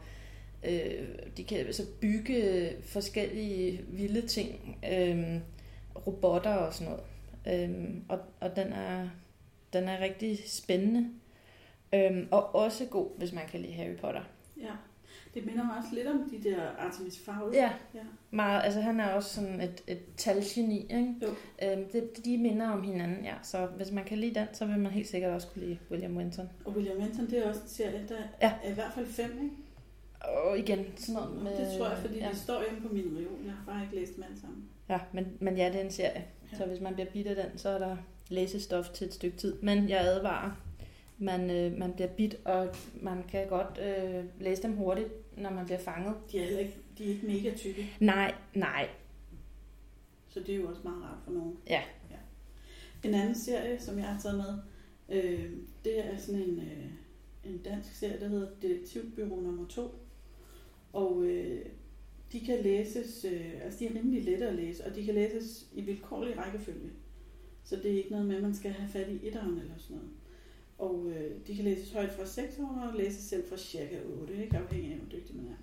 [0.66, 5.40] øh, de kan så bygge forskellige vilde ting, øh,
[6.06, 7.70] robotter og sådan noget.
[7.70, 9.08] Øh, og og den, er,
[9.72, 11.08] den er rigtig spændende.
[11.94, 14.22] Øh, og også god, hvis man kan lide Harry Potter.
[14.60, 14.70] Ja.
[15.34, 17.54] Det minder mig også lidt om de der Artemis Fowl.
[17.54, 18.00] Ja, Ja.
[18.30, 21.14] meget, altså han er også sådan et, et talgeni, ikke?
[21.22, 21.28] Jo.
[21.62, 23.34] Øh, det, de minder om hinanden, ja.
[23.42, 26.16] Så hvis man kan lide den, så vil man helt sikkert også kunne lide William
[26.16, 26.48] Winton.
[26.64, 28.52] Og William Winton, det er også en serie, der Ja.
[28.62, 29.54] er i hvert fald fem, ikke?
[30.28, 31.52] Og igen, sådan noget med...
[31.52, 32.28] det tror jeg, fordi ja.
[32.28, 33.44] det står hjemme på min reol.
[33.44, 34.68] Jeg har bare ikke læst dem alle sammen.
[34.88, 36.24] Ja, men, men ja, det er en serie.
[36.52, 36.56] Ja.
[36.56, 37.96] Så hvis man bliver bidt af den, så er der
[38.28, 39.62] læsestof til et stykke tid.
[39.62, 40.50] Men jeg advarer,
[41.18, 45.64] man, øh, man bliver bidt, og man kan godt øh, læse dem hurtigt, når man
[45.64, 46.14] bliver fanget.
[46.32, 48.88] De er ikke, de er ikke mega tykke, Nej, nej.
[50.28, 51.56] så det er jo også meget rart for nogen.
[51.70, 51.82] Ja.
[52.10, 52.16] ja.
[53.08, 54.54] En anden serie, som jeg har taget med,
[55.08, 55.50] øh,
[55.84, 56.86] det er sådan en, øh,
[57.44, 59.94] en dansk serie, der hedder Detektivbyrå nummer 2.
[60.94, 61.66] Og øh,
[62.32, 65.68] de kan læses, øh, altså de er rimelig lette at læse, og de kan læses
[65.74, 66.90] i vilkårlig rækkefølge.
[67.64, 69.96] Så det er ikke noget med, at man skal have fat i etteren eller sådan
[69.96, 70.10] noget.
[70.78, 74.42] Og øh, de kan læses højt fra 6 år og læses selv fra cirka 8,
[74.44, 75.56] ikke afhængig af, hvor dygtig man er.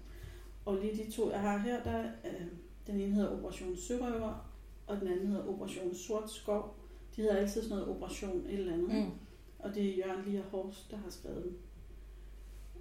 [0.66, 2.48] Og lige de to, jeg har her, der øh,
[2.88, 4.52] den ene hedder Operation Sørøver,
[4.88, 6.76] og den anden hedder Operation Sort Skov.
[7.16, 8.90] De hedder altid sådan noget Operation et eller andet.
[8.90, 9.12] Mm.
[9.60, 11.58] Og det er Jørgen Lier Horst, der har skrevet dem.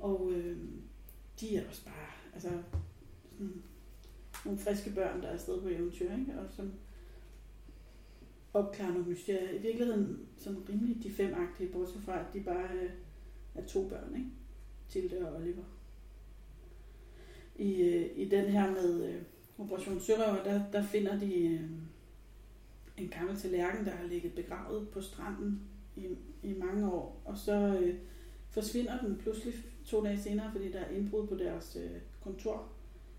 [0.00, 0.56] Og øh,
[1.40, 2.48] de er også bare, altså,
[3.32, 3.62] sådan
[4.44, 6.38] nogle friske børn, der er afsted på eventyr, ikke?
[6.38, 6.72] Og som
[8.54, 9.50] opklarer nogle mysterier.
[9.50, 12.88] I virkeligheden sådan rimelig de fem-agtige, bortset fra, at de bare er,
[13.54, 14.30] er to børn, ikke?
[14.88, 15.64] Tilde og Oliver.
[17.56, 19.22] I, øh, i den her med øh,
[19.58, 21.70] Operation Sørøver, der, der finder de øh,
[22.96, 25.62] en gammel tallerken, der har ligget begravet på stranden
[25.96, 26.06] i,
[26.42, 27.22] i mange år.
[27.24, 27.94] Og så øh,
[28.50, 29.54] forsvinder den pludselig
[29.90, 32.68] to dage senere, fordi der er indbrud på deres øh, kontor.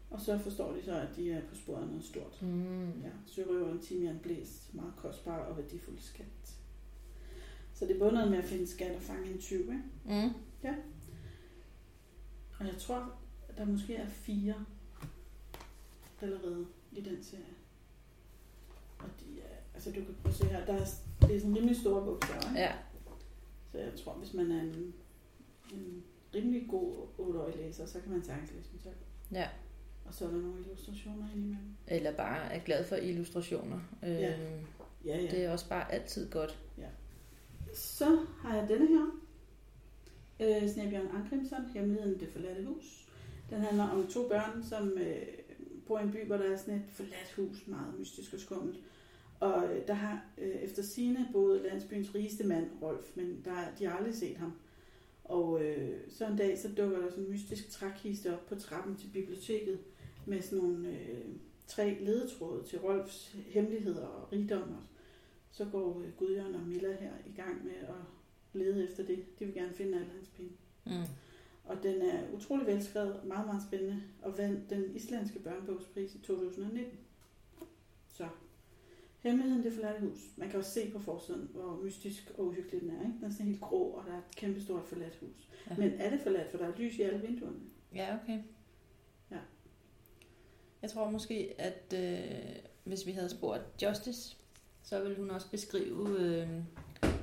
[0.10, 2.42] Og så forstår de så, at de er på sporet af noget stort.
[2.42, 3.02] Mm.
[3.02, 6.56] Ja, sørøveren Timian Blæs, meget kostbar og værdifuld skat.
[7.74, 9.84] Så det er både noget med at finde skat og fange en tyv, ikke?
[10.06, 10.34] Mm.
[12.60, 13.16] Og jeg tror,
[13.50, 14.66] at der måske er fire
[16.22, 17.44] allerede i den serie.
[19.00, 20.86] Og de er, altså du kan prøve at se her, der er,
[21.22, 22.60] det er sådan rimelig store bogstaver, ikke?
[22.60, 22.74] Ja.
[23.72, 24.94] Så jeg tror, hvis man er en,
[25.74, 26.04] en
[26.36, 28.96] rimelig god 8-årig læser, så kan man sagtens læse dem selv.
[29.32, 29.48] ja.
[30.06, 31.76] Og så er der nogle illustrationer indimellem.
[31.88, 33.80] Eller bare er glad for illustrationer.
[34.04, 34.20] Øh, Ja.
[34.20, 34.38] ja.
[35.06, 35.32] Ja, ja.
[35.32, 36.60] Det er også bare altid godt.
[37.74, 39.20] Så har jeg denne her.
[40.40, 43.08] Øh, Snebjørn Ankrimson, Hemmeligheden det forladte hus.
[43.50, 45.16] Den handler om to børn, som øh,
[45.88, 48.78] bor i en by, hvor der er sådan et forladt hus, meget mystisk og skummelt.
[49.40, 53.86] Og øh, der har øh, efter sine boet landsbyens rigeste mand, Rolf, men der, de
[53.86, 54.54] har aldrig set ham.
[55.32, 58.96] Og øh, så en dag, så dukker der sådan en mystisk trækiste op på trappen
[58.96, 59.80] til biblioteket
[60.26, 61.26] med sådan nogle øh,
[61.68, 64.62] tre ledetråde til Rolfs hemmeligheder og rigdom.
[64.62, 64.84] Og
[65.52, 67.96] så går øh, Gudjørn og Milla her i gang med at
[68.54, 69.40] lede efter det.
[69.40, 70.52] De vil gerne finde alle hans penge.
[70.86, 71.14] Mm.
[71.64, 77.00] Og den er utrolig velskrevet, meget, meget spændende, og vandt den islandske børnebogspris i 2019.
[78.08, 78.28] Så,
[79.22, 80.20] Hemmeligheden det forladte hus.
[80.38, 83.02] Man kan også se på forsiden, hvor mystisk og uhyggelig den er.
[83.02, 83.14] Ikke?
[83.18, 85.50] Den er sådan helt grå, og der er et kæmpe stort forladt hus.
[85.70, 85.76] Ja.
[85.76, 85.80] Ja.
[85.80, 87.60] Men er det forladt, for der er lys i alle vinduerne?
[87.96, 88.40] Ja, okay.
[89.32, 89.38] Ja.
[90.82, 94.38] Jeg tror måske, at øh, hvis vi havde spurgt Justice,
[94.84, 96.50] så ville hun også beskrive øh,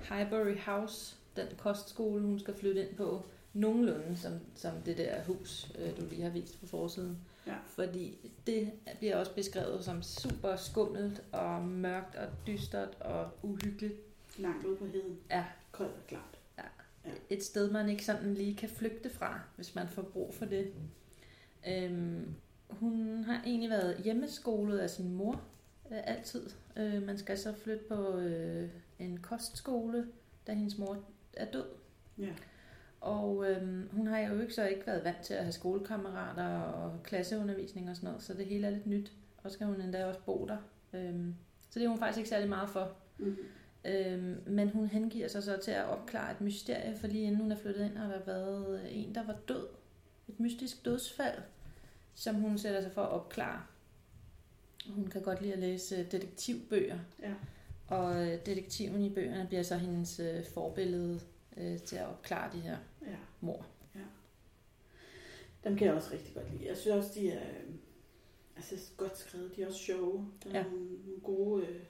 [0.08, 5.72] Highbury House, den kostskole, hun skal flytte ind på, nogenlunde som, som det der hus,
[5.78, 7.18] øh, du lige har vist på forsiden.
[7.48, 7.56] Ja.
[7.66, 13.94] Fordi det bliver også beskrevet som super skummelt og mørkt og dystert og uhyggeligt.
[14.38, 15.18] Langt ude på heden.
[15.30, 15.44] Ja.
[15.72, 16.38] Koldt og klart.
[17.30, 20.72] Et sted, man ikke sådan lige kan flygte fra, hvis man får brug for det.
[21.68, 22.34] Øhm,
[22.70, 25.42] hun har egentlig været hjemmeskolet af sin mor
[25.90, 26.50] øh, altid.
[26.76, 30.06] Øh, man skal så flytte på øh, en kostskole,
[30.46, 31.66] da hendes mor er død.
[32.18, 32.32] Ja.
[33.00, 37.02] Og øhm, hun har jo ikke så ikke været vant til at have skolekammerater og
[37.02, 39.12] klasseundervisning og sådan noget, så det hele er lidt nyt.
[39.36, 40.56] Og så skal hun endda også bo der.
[40.92, 41.34] Øhm,
[41.70, 42.92] så det er hun faktisk ikke særlig meget for.
[43.18, 43.36] Mm.
[43.84, 47.52] Øhm, men hun hengiver sig så til at opklare et mysterie, for lige inden hun
[47.52, 49.66] er flyttet ind, har der været en, der var død.
[50.28, 51.38] Et mystisk dødsfald,
[52.14, 53.62] som hun sætter sig for at opklare.
[54.90, 57.34] Hun kan godt lide at læse detektivbøger, Ja.
[57.88, 61.20] og øh, detektiven i bøgerne bliver så hendes øh, forbillede
[61.56, 62.76] øh, til at opklare de her
[63.42, 63.46] ja.
[63.46, 63.66] mor.
[65.64, 66.66] Dem kan jeg også rigtig godt lide.
[66.68, 67.74] Jeg synes også, de er øh,
[68.56, 69.56] altså, godt skrevet.
[69.56, 70.32] De er også sjove.
[70.44, 70.58] Der er Ja.
[70.58, 70.70] ja.
[70.70, 71.82] nogle, nogle gode øh,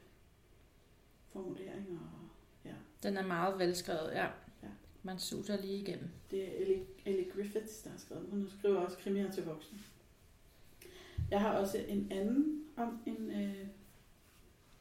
[1.32, 2.28] formuleringer.
[2.64, 2.74] Ja.
[3.02, 4.24] Den er meget velskrevet, ja.
[4.62, 4.68] Ja.
[5.02, 6.08] Man suser lige igennem.
[6.30, 8.30] Det er Ellie, Ellie Griffiths, der har skrevet den.
[8.30, 9.78] Hun skriver også krimier til voksne.
[11.30, 13.66] Jeg har også en anden om en øh,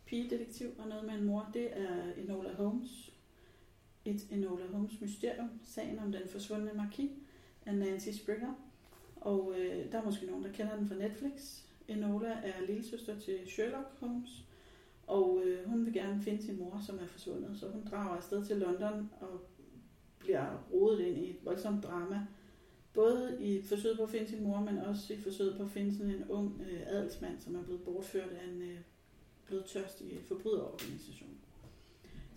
[0.06, 1.50] pigedetektiv og noget med en mor.
[1.54, 3.14] Det er Enola Holmes.
[4.08, 5.50] Et Enola Holmes mysterium.
[5.64, 7.12] Sagen om den forsvundne marquis
[7.66, 8.54] af Nancy Springer.
[9.16, 11.62] Og øh, der er måske nogen, der kender den fra Netflix.
[11.88, 14.30] Enola er lillesøster til Sherlock Holmes.
[15.08, 17.58] Og øh, hun vil gerne finde sin mor, som er forsvundet.
[17.60, 19.42] Så hun drager afsted til London og
[20.20, 22.26] bliver rodet ind i et voldsomt drama.
[22.94, 25.98] Både i forsøget på at finde sin mor, men også i forsøget på at finde
[25.98, 28.78] sådan en ung øh, adelsmand, som er blevet bortført af en øh,
[29.46, 31.38] blodtørstig forbryderorganisation.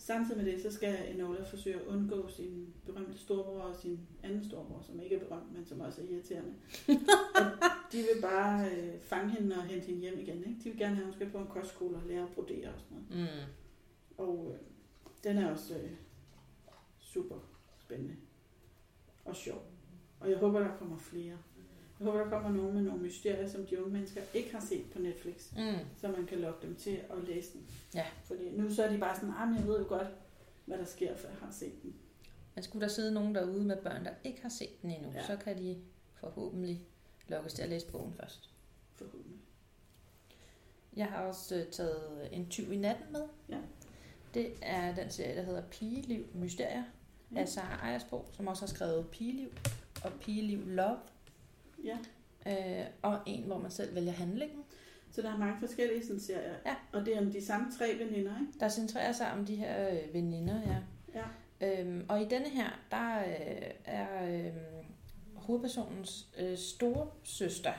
[0.00, 4.44] Samtidig med det, så skal Enola forsøge at undgå sin berømte storebror og sin anden
[4.44, 6.54] storebror, som ikke er berømt, men som også er irriterende.
[7.36, 10.38] At de vil bare øh, fange hende og hente hende hjem igen.
[10.38, 10.56] Ikke?
[10.64, 12.80] De vil gerne have, at hun skal på en kostskole og lære at brodere og
[12.80, 13.30] sådan noget.
[13.30, 13.52] Mm.
[14.18, 14.60] Og øh,
[15.24, 15.90] den er også øh,
[16.98, 17.36] super
[17.78, 18.16] spændende
[19.24, 19.62] og sjov.
[20.20, 21.38] Og jeg håber, der kommer flere.
[22.00, 24.84] Jeg håber, der kommer nogen med nogle mysterier, som de unge mennesker ikke har set
[24.92, 25.74] på Netflix, Mm.
[26.00, 27.66] så man kan lokke dem til at læse den.
[27.94, 28.06] Ja.
[28.24, 30.08] Fordi nu så er de bare sådan, ah, men jeg ved jo godt,
[30.66, 31.94] hvad der sker, for jeg har set den.
[32.54, 35.26] Men skulle der sidde nogen derude med børn, der ikke har set den endnu, ja.
[35.26, 35.82] Så kan de
[36.14, 36.86] forhåbentlig
[37.28, 38.50] lokkes til at læse bogen først.
[38.94, 39.40] Forhåbentlig.
[40.96, 43.22] Jeg har også øh, taget En tyv i natten med.
[43.48, 43.58] Ja.
[44.34, 46.82] Det er den serie, der hedder Pigeliv Mysterier
[47.34, 47.40] Ja.
[47.40, 49.48] af Sara Ejersbo, som også har skrevet Pigeliv
[50.04, 50.98] og Pigeliv Love.
[51.84, 51.98] Ja.
[52.46, 54.64] Øh, og en, hvor man selv vælger handlingen.
[55.12, 56.54] Så der er mange forskellige sådan, serier.
[56.66, 56.74] Ja.
[56.92, 58.52] Og det er om de samme tre veninder, ikke?
[58.60, 60.76] Der centrerer sig om de her øh, veninder, ja.
[61.14, 61.24] Ja.
[61.60, 64.52] Øhm, og i denne her, der øh, er øh,
[65.34, 67.72] hovedpersonens øh, store søster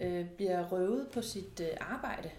[0.00, 2.30] øh, bliver røvet på sit øh, arbejde.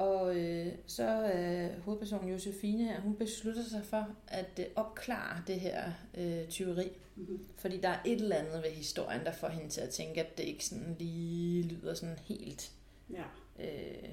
[0.00, 5.42] Og øh, så er øh, hovedpersonen Josefine her, hun beslutter sig for at øh, opklare
[5.46, 6.92] det her øh, tyveri.
[7.16, 7.48] Mm-hmm.
[7.56, 10.38] Fordi der er et eller andet ved historien, der får hende til at tænke, at
[10.38, 12.72] det ikke sådan lige lyder sådan helt...
[13.10, 13.24] Ja.
[13.58, 14.08] Øh,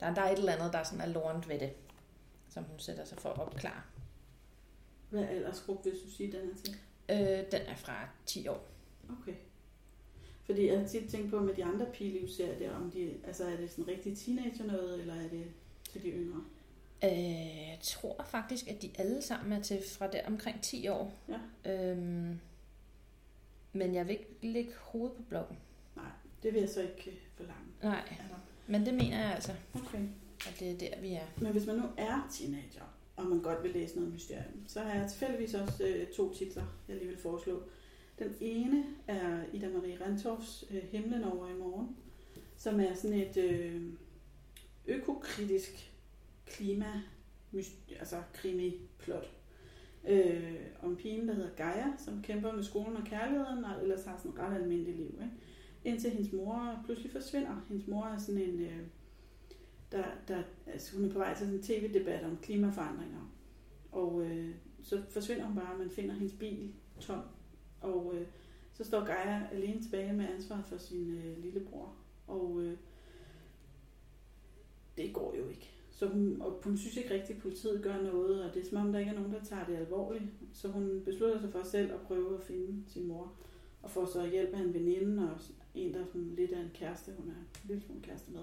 [0.00, 1.72] der, der er et eller andet, der sådan er lorent ved det,
[2.48, 3.82] som hun sætter sig for at opklare.
[5.10, 6.76] Hvad aldersgruppe vil du sige, den er til?
[7.10, 8.66] Øh, den er fra 10 år.
[9.22, 9.34] Okay.
[10.44, 13.56] Fordi jeg har tit tænkt på med de andre pigelivsserier der, om de, altså er
[13.56, 15.44] det sådan rigtig teenager noget, eller er det
[15.92, 16.44] til de yngre?
[17.04, 21.12] Øh, jeg tror faktisk, at de alle sammen er til fra der omkring 10 år.
[21.64, 21.70] Ja.
[21.72, 22.40] Øhm,
[23.72, 25.58] men jeg vil ikke lægge hovedet på blokken.
[25.96, 26.04] Nej,
[26.42, 27.64] det vil jeg så ikke øh, forlange.
[27.82, 28.16] Nej,
[28.66, 29.98] men det mener jeg altså, Okay.
[30.48, 31.26] at det er der, vi er.
[31.40, 35.00] Men hvis man nu er teenager, og man godt vil læse noget mysterium, så har
[35.00, 37.62] jeg tilfældigvis også øh, to titler, jeg lige vil foreslå.
[38.18, 41.96] Den ene er Ida Marie Rentoffs øh, Himlen over i morgen,
[42.56, 43.82] som er sådan et øh,
[44.86, 45.92] økokritisk
[46.46, 47.02] klima,
[47.98, 49.30] altså krimi-plot.
[50.08, 54.16] øh, om pigen, der hedder Gaia, som kæmper med skolen og kærligheden, og ellers har
[54.16, 55.18] sådan et ret almindeligt liv.
[55.22, 55.30] Ikke?
[55.84, 57.64] Indtil hendes mor pludselig forsvinder.
[57.68, 58.80] Hendes mor er sådan en, øh,
[59.92, 63.32] der, der, altså hun er på vej til sådan en tv-debat om klimaforandringer.
[63.92, 67.20] Og øh, så forsvinder hun bare, og man finder hendes bil tom.
[67.84, 68.26] Og øh,
[68.72, 71.94] så står Gaia alene tilbage med ansvaret for sin øh, lillebror.
[72.26, 72.76] Og øh,
[74.96, 75.70] det går jo ikke.
[75.90, 78.78] Så hun, og hun synes ikke rigtigt, at politiet gør noget, og det er som
[78.78, 80.24] om, der ikke er nogen, der tager det alvorligt.
[80.52, 83.32] Så hun beslutter sig for selv at prøve at finde sin mor,
[83.82, 85.38] og får så hjælp af en veninde, og
[85.74, 88.42] en, der er sådan lidt af en kæreste, hun er en lille smule kæreste med.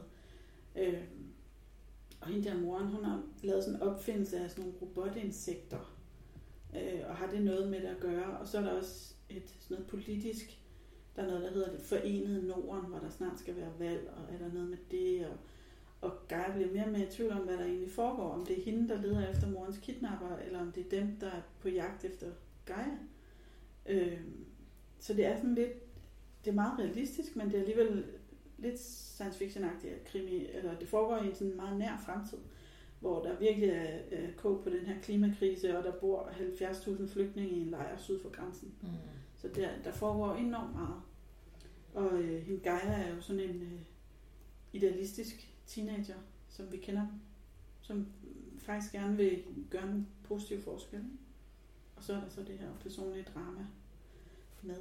[0.75, 1.01] Øh,
[2.21, 5.97] og hende der moren, hun har lavet sådan en opfindelse af sådan nogle robotinsekter,
[6.75, 8.37] øh, og har det noget med det at gøre.
[8.37, 10.59] Og så er der også et sådan noget politisk,
[11.15, 14.33] der er noget, der hedder det forenede Norden, hvor der snart skal være valg, og
[14.33, 15.37] er der noget med det, og
[16.01, 18.29] og Gaia bliver mere og mere i tvivl om, hvad der egentlig foregår.
[18.29, 21.27] Om det er hende, der leder efter morens kidnapper, eller om det er dem, der
[21.27, 22.27] er på jagt efter
[22.65, 22.97] Gaia.
[23.85, 24.19] Øh,
[24.99, 25.73] så det er sådan lidt,
[26.45, 28.05] det er meget realistisk, men det er alligevel
[28.57, 29.65] lidt science fiction
[30.05, 32.37] krimi, eller det foregår i en sådan meget nær fremtid,
[32.99, 37.51] hvor der virkelig er øh, kog på den her klimakrise, og der bor 70.000 flygtninge
[37.51, 38.73] i en lejr syd for grænsen.
[38.81, 38.87] Mm.
[39.41, 41.01] Så der, der foregår enormt meget.
[41.93, 43.79] Og øh, hende Gaia er jo sådan en øh,
[44.73, 46.15] idealistisk teenager,
[46.49, 47.07] som vi kender,
[47.81, 48.07] som
[48.57, 51.03] faktisk gerne vil gøre en positiv forskel.
[51.95, 53.65] Og så er der så det her personlige drama
[54.61, 54.77] med.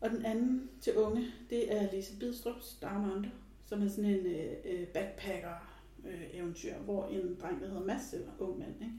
[0.00, 3.30] Og den anden til unge, det er Lise Bidstrup's Down Under,
[3.64, 4.26] som er sådan en
[4.64, 8.92] øh, backpacker-eventyr, øh, øh hvor en dreng, der hedder Mads, eller ung mand, ikke?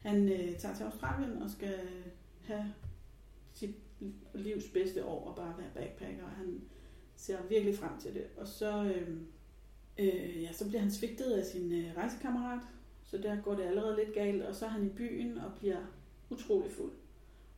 [0.00, 1.78] han øh, tager til Australien og skal
[2.46, 2.74] have
[3.52, 3.74] sit
[4.34, 6.24] livs bedste år og bare være backpacker.
[6.24, 6.60] Og han
[7.16, 8.24] ser virkelig frem til det.
[8.36, 9.16] Og så øh,
[10.00, 12.62] Øh, ja, så bliver han svigtet af sin øh, rejsekammerat,
[13.04, 15.78] så der går det allerede lidt galt, og så er han i byen og bliver
[16.30, 16.92] utrolig fuld.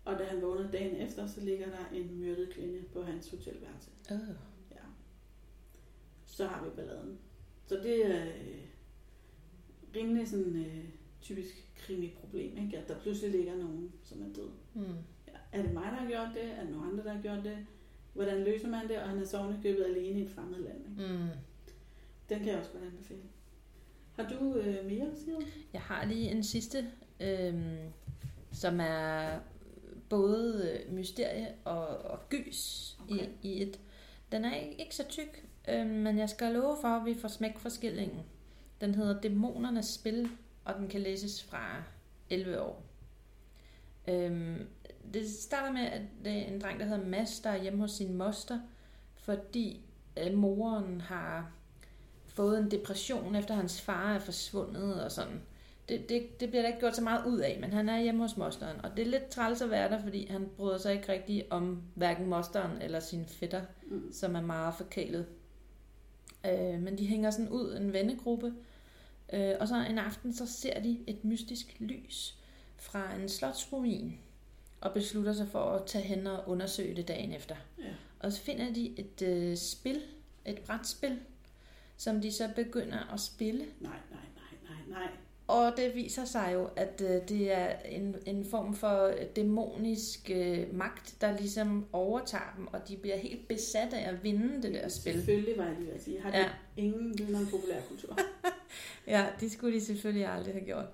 [0.04, 3.90] Og da han vågner dagen efter, så ligger der en myrdet kvinde på hans hotelværelse.
[4.10, 4.16] Uh.
[4.70, 4.80] Ja.
[6.26, 7.18] Så har vi balladen.
[7.66, 8.64] Så det er øh,
[9.96, 10.84] rimelig sådan øh,
[11.20, 12.78] typisk krimi-problem, ikke?
[12.78, 14.50] at der pludselig ligger nogen, som er død.
[14.74, 14.84] Mm.
[15.52, 16.50] Er det mig, der har gjort det?
[16.58, 17.58] Er det nogen andre, der har gjort det?
[18.12, 18.98] Hvordan løser man det?
[18.98, 20.78] Og han er så købet alene i et fremmed land.
[20.90, 21.12] Ikke?
[21.12, 21.28] Mm.
[22.28, 23.20] Den kan jeg også godt anbefale.
[24.16, 25.46] Har du øh, mere, Sigrid?
[25.72, 26.86] Jeg har lige en sidste,
[27.20, 27.54] øh,
[28.52, 29.38] som er
[30.08, 33.26] både øh, mysterie og, og gys okay.
[33.42, 33.80] i, i et.
[34.32, 37.28] Den er ikke, ikke så tyk, øh, men jeg skal love for, at vi får
[37.28, 38.20] smæk for skillingen.
[38.80, 40.28] Den hedder Dæmonernes Spil,
[40.64, 41.82] og den kan læses fra
[42.30, 42.82] 11 år.
[44.08, 44.60] Øh,
[45.14, 47.92] det starter med, at det er en dreng, der hedder Mads, der er hjemme hos
[47.92, 48.60] sin moster,
[49.14, 49.80] fordi
[50.16, 51.50] øh, moren har
[52.28, 55.40] fået en depression, efter hans far er forsvundet og sådan.
[55.88, 58.22] Det, det, det bliver der ikke gjort så meget ud af, men han er hjemme
[58.22, 61.12] hos mosteren, og det er lidt træls at være der, fordi han bryder sig ikke
[61.12, 64.12] rigtig om hverken mosteren eller sin fætter, mm.
[64.12, 65.26] som er meget forkælet.
[66.46, 68.54] Øh, men de hænger sådan ud, en vennegruppe,
[69.32, 72.36] øh, og så en aften, så ser de et mystisk lys
[72.76, 74.18] fra en slotsruin,
[74.82, 77.56] og beslutter sig for at tage hen og undersøge det dagen efter.
[77.78, 77.84] Ja.
[78.20, 80.00] Og så finder de et øh, spil,
[80.46, 81.18] et brætspil,
[81.96, 83.64] som de så begynder at spille.
[83.80, 85.08] Nej, nej, nej, nej, nej.
[85.46, 90.74] Og det viser sig jo, at øh, det er en, en form for dæmonisk øh,
[90.74, 94.88] magt, der ligesom overtager dem, og de bliver helt besat af at vinde det der
[94.88, 95.12] spil.
[95.12, 96.20] Selvfølgelig var jeg lige at sige.
[96.20, 96.48] Har de ja.
[96.76, 98.18] ingen viden om populærkultur?
[99.06, 100.86] ja, det skulle de selvfølgelig aldrig have gjort.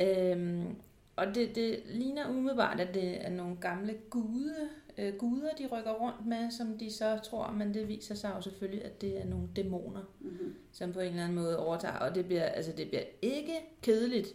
[0.00, 0.76] Øhm,
[1.18, 5.92] og det, det ligner umiddelbart, at det er nogle gamle gude, øh, guder, de rykker
[5.92, 9.26] rundt med, som de så tror, men det viser sig jo selvfølgelig, at det er
[9.26, 10.54] nogle dæmoner, mm-hmm.
[10.72, 14.28] som på en eller anden måde overtager, og det bliver, altså, det bliver ikke kedeligt.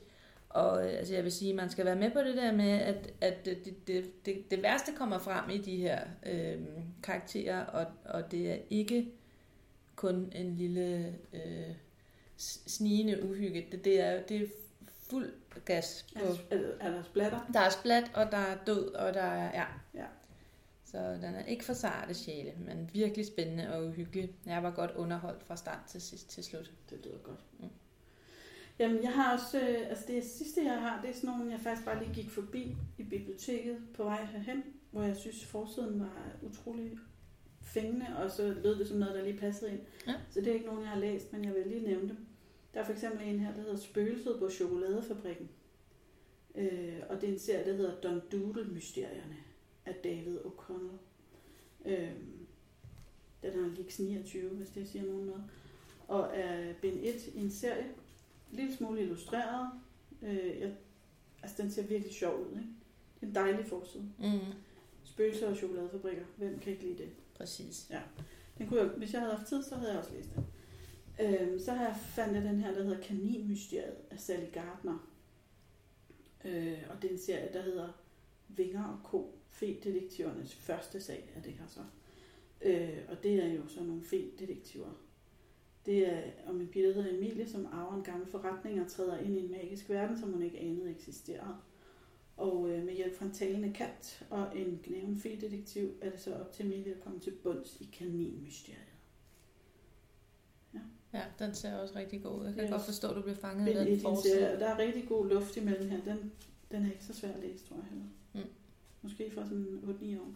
[0.50, 3.14] Og øh, altså, jeg vil sige, man skal være med på det der med, at,
[3.22, 6.62] at det, det, det, det værste kommer frem i de her øh,
[7.04, 9.12] karakterer, og, og det er ikke
[9.96, 11.76] kun en lille øh,
[12.38, 13.68] snigende uhygge.
[13.72, 14.52] Det, det, er, det
[15.14, 15.34] fuld
[15.66, 16.06] gas.
[16.16, 16.26] På.
[16.52, 17.40] Er, er der splatter?
[17.54, 19.52] Der er splat, og der er død, og der er...
[19.54, 19.66] Ja.
[19.94, 20.06] ja.
[20.86, 24.36] Så den er ikke for sarte sjæle, men virkelig spændende og uhyggelig.
[24.46, 26.72] Jeg var godt underholdt fra start til sidst til slut.
[26.90, 27.40] Det lyder godt.
[27.60, 27.70] Mm.
[28.80, 31.60] Jamen, jeg har også, øh, altså det sidste jeg har, det er sådan nogle, jeg
[31.60, 36.32] faktisk bare lige gik forbi i biblioteket på vej herhen, hvor jeg synes, forsiden var
[36.42, 36.92] utrolig
[37.62, 39.80] fængende, og så lød det som noget, der lige passede ind.
[40.08, 40.14] Ja.
[40.30, 42.18] Så det er ikke nogen, jeg har læst, men jeg vil lige nævne dem.
[42.74, 45.50] Der er for eksempel en her, der hedder Spøgelset på chokoladefabrikken.
[46.56, 49.38] Øh, og det er en serie, der hedder Don Doodle-mysterierne
[49.86, 50.98] af David O'Connell.
[51.86, 52.48] Øhm,
[53.44, 55.44] den har Lix 29, hvis det siger nogen noget.
[56.08, 57.86] Og er bind 1 i en serie.
[58.52, 59.70] Lille smule illustreret.
[60.22, 60.74] Øh, jeg
[61.44, 62.70] Altså, den ser virkelig sjov ud, ikke?
[63.20, 64.04] Det er en dejlig forside.
[64.20, 64.40] Mm.
[65.04, 66.24] Spøgelser og chokoladefabrikker.
[66.38, 67.10] Hvem kan ikke lide det?
[67.38, 67.88] Præcis.
[68.58, 70.46] Den kunne jeg, hvis jeg havde haft tid, så havde jeg også læst den.
[71.22, 75.10] Øhm, så har jeg fandt jeg den her, der hedder Kaninmysteriet af Sally Gardner.
[76.46, 77.90] Øh, og det er en serie, der hedder
[78.48, 79.36] Vinger og Ko.
[79.50, 81.80] Fe-detektivernes første sag er det her så.
[82.62, 84.90] Øh, og det er jo så nogle fe-detektiver.
[85.86, 89.20] Det er om en pige, der hedder Emilie, som arver en gammel forretning og træder
[89.20, 91.56] ind i en magisk verden, som hun ikke anede eksisterede.
[92.38, 96.36] Og øh, med hjælp fra en talende kat og en gnaven fe-detektiv, er det så
[96.36, 98.93] op til Emilie at komme til bunds i kaninmysteriet.
[101.14, 102.46] Ja, den ser også rigtig god ud.
[102.46, 102.72] Jeg kan Yes.
[102.72, 104.40] godt forstå, at du bliver fanget i den en forside.
[104.60, 106.04] der er rigtig god luft imellem her.
[106.04, 106.32] Den,
[106.72, 108.06] den er ikke så svær at læse, tror jeg heller.
[108.34, 108.52] Mm.
[109.02, 110.28] Måske for sådan 8-9 år.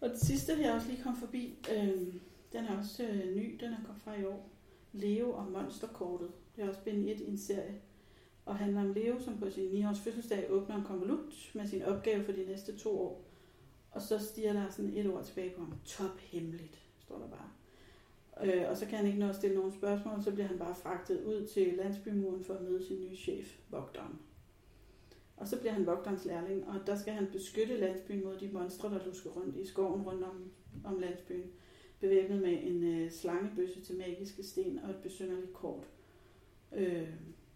[0.00, 2.14] Og det sidste, jeg også lige kom forbi, øh,
[2.52, 4.50] den er også øh, ny, den er kommet fra i år.
[4.92, 6.30] Leo og Monsterkortet.
[6.56, 7.80] Det er også bind 1 i en serie.
[8.44, 12.24] Og handler om Leo, som på sin 9-års fødselsdag åbner en konvolut med sin opgave
[12.24, 13.24] for de næste to år.
[13.90, 15.74] Og så stiger der sådan et ord tilbage på ham.
[15.84, 17.50] Top hemmeligt, står der bare.
[18.44, 20.74] Øh, og så kan han ikke nå at stille nogen spørgsmål, så bliver han bare
[20.74, 24.18] fragtet ud til landsbymuren for at møde sin nye chef, vogteren.
[25.36, 28.90] Og så bliver han vogterens lærling, og der skal han beskytte landsbyen mod de monstre,
[28.90, 30.50] der lusker rundt i skoven rundt om,
[30.84, 31.50] om landsbyen,
[32.00, 35.86] bevæbnet med en øh, slangebøsse til magiske sten og et besynderligt kort.
[36.76, 37.08] Øh,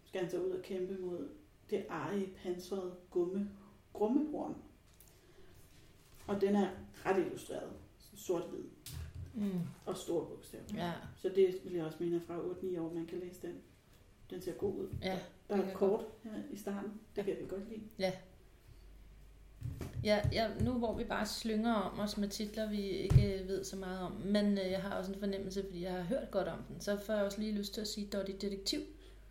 [0.05, 1.29] skal han så ud og kæmpe mod
[1.69, 3.49] det arige, pansrede gumme,
[3.93, 4.55] grummehorn.
[6.27, 6.69] Og den er
[7.05, 7.71] ret illustreret,
[8.15, 8.63] sort-hvid
[9.35, 9.59] Mm.
[9.85, 10.63] og store bogstaver.
[10.75, 13.55] Ja, Så det vil jeg også mene fra 8-9 år, man kan læse den.
[14.29, 14.87] Den ser god ud.
[15.01, 15.19] ja.
[15.49, 16.91] Der er et kort her i starten.
[17.15, 17.81] Det kan vi godt lide.
[20.03, 23.75] Ja, ja, nu hvor vi bare slynger om os med titler, vi ikke ved så
[23.75, 26.59] meget om, men øh, jeg har også en fornemmelse, fordi jeg har hørt godt om
[26.69, 28.79] den, så får jeg også lige lyst til at sige Dottie Detektiv.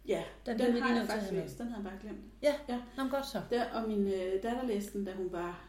[0.08, 1.58] Ja, Den, den, vi har jeg faktisk læst.
[1.58, 2.24] Den havde jeg bare glemt.
[2.96, 3.42] Nå, men godt så.
[3.50, 5.68] Der, og min øh, datter læste den, da hun var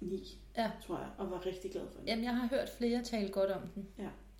[0.00, 0.70] 9, Ja.
[0.86, 2.08] tror jeg, og var rigtig glad for den.
[2.08, 3.88] Jamen, jeg har hørt flere tale godt om den.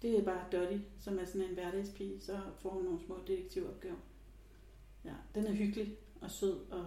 [0.03, 3.97] Det er bare Dottie, som er sådan en hverdagspige, så får hun nogle små detektivopgaver.
[5.05, 6.85] Ja, den er hyggelig og sød og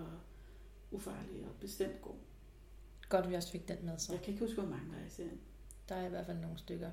[0.91, 2.15] ufarlig og bestemt god.
[3.09, 4.13] Godt, vi også fik den med, så.
[4.13, 5.39] Jeg kan ikke huske, hvor mange der er i serien.
[5.89, 6.91] Der er i hvert fald nogle stykker.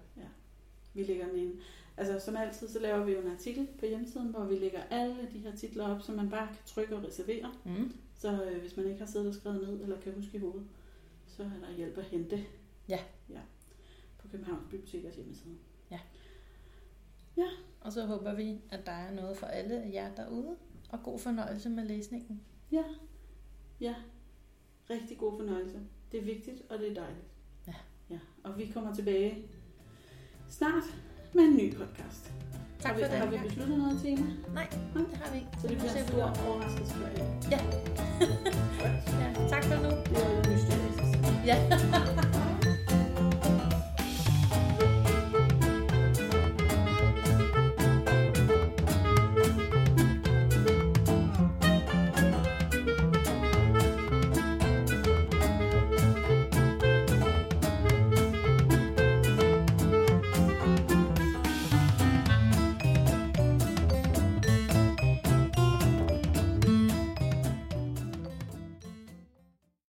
[0.95, 1.61] Vi lægger den ind.
[1.97, 5.29] Altså som altid, så laver vi jo en artikel på hjemmesiden, hvor vi lægger alle
[5.33, 7.55] de her titler op, så man bare kan trykke og reservere.
[7.65, 7.93] Mm.
[8.15, 10.67] Så øh, hvis man ikke har siddet og skrevet ned, eller kan huske i hovedet,
[11.37, 12.45] så er der hjælp at hente.
[12.89, 12.99] Ja.
[13.29, 13.41] ja.
[14.19, 15.59] På Københavns Bibliotekers hjemmeside.
[17.85, 20.57] Og så håber vi, at der er noget for alle jer derude,
[20.89, 22.41] og god fornøjelse med læsningen.
[22.73, 22.85] Ja.
[23.81, 23.95] Ja.
[24.91, 25.81] Rigtig god fornøjelse.
[26.13, 27.27] Det er vigtigt, og det er dejligt.
[27.67, 27.75] Ja.
[28.11, 28.19] ja.
[28.45, 29.49] Og vi kommer tilbage
[30.49, 30.85] snart
[31.35, 32.33] med en ny podcast.
[32.79, 34.27] Tak for den Har vi besluttet noget tema?
[34.55, 35.51] Nej, det har vi ikke.
[35.61, 37.41] Så det bliver en stor overraskelse for jer.
[37.51, 37.61] Ja.
[39.23, 39.49] ja.
[39.49, 39.91] Tak for nu.
[39.91, 41.12] Det
[41.43, 42.62] みたいな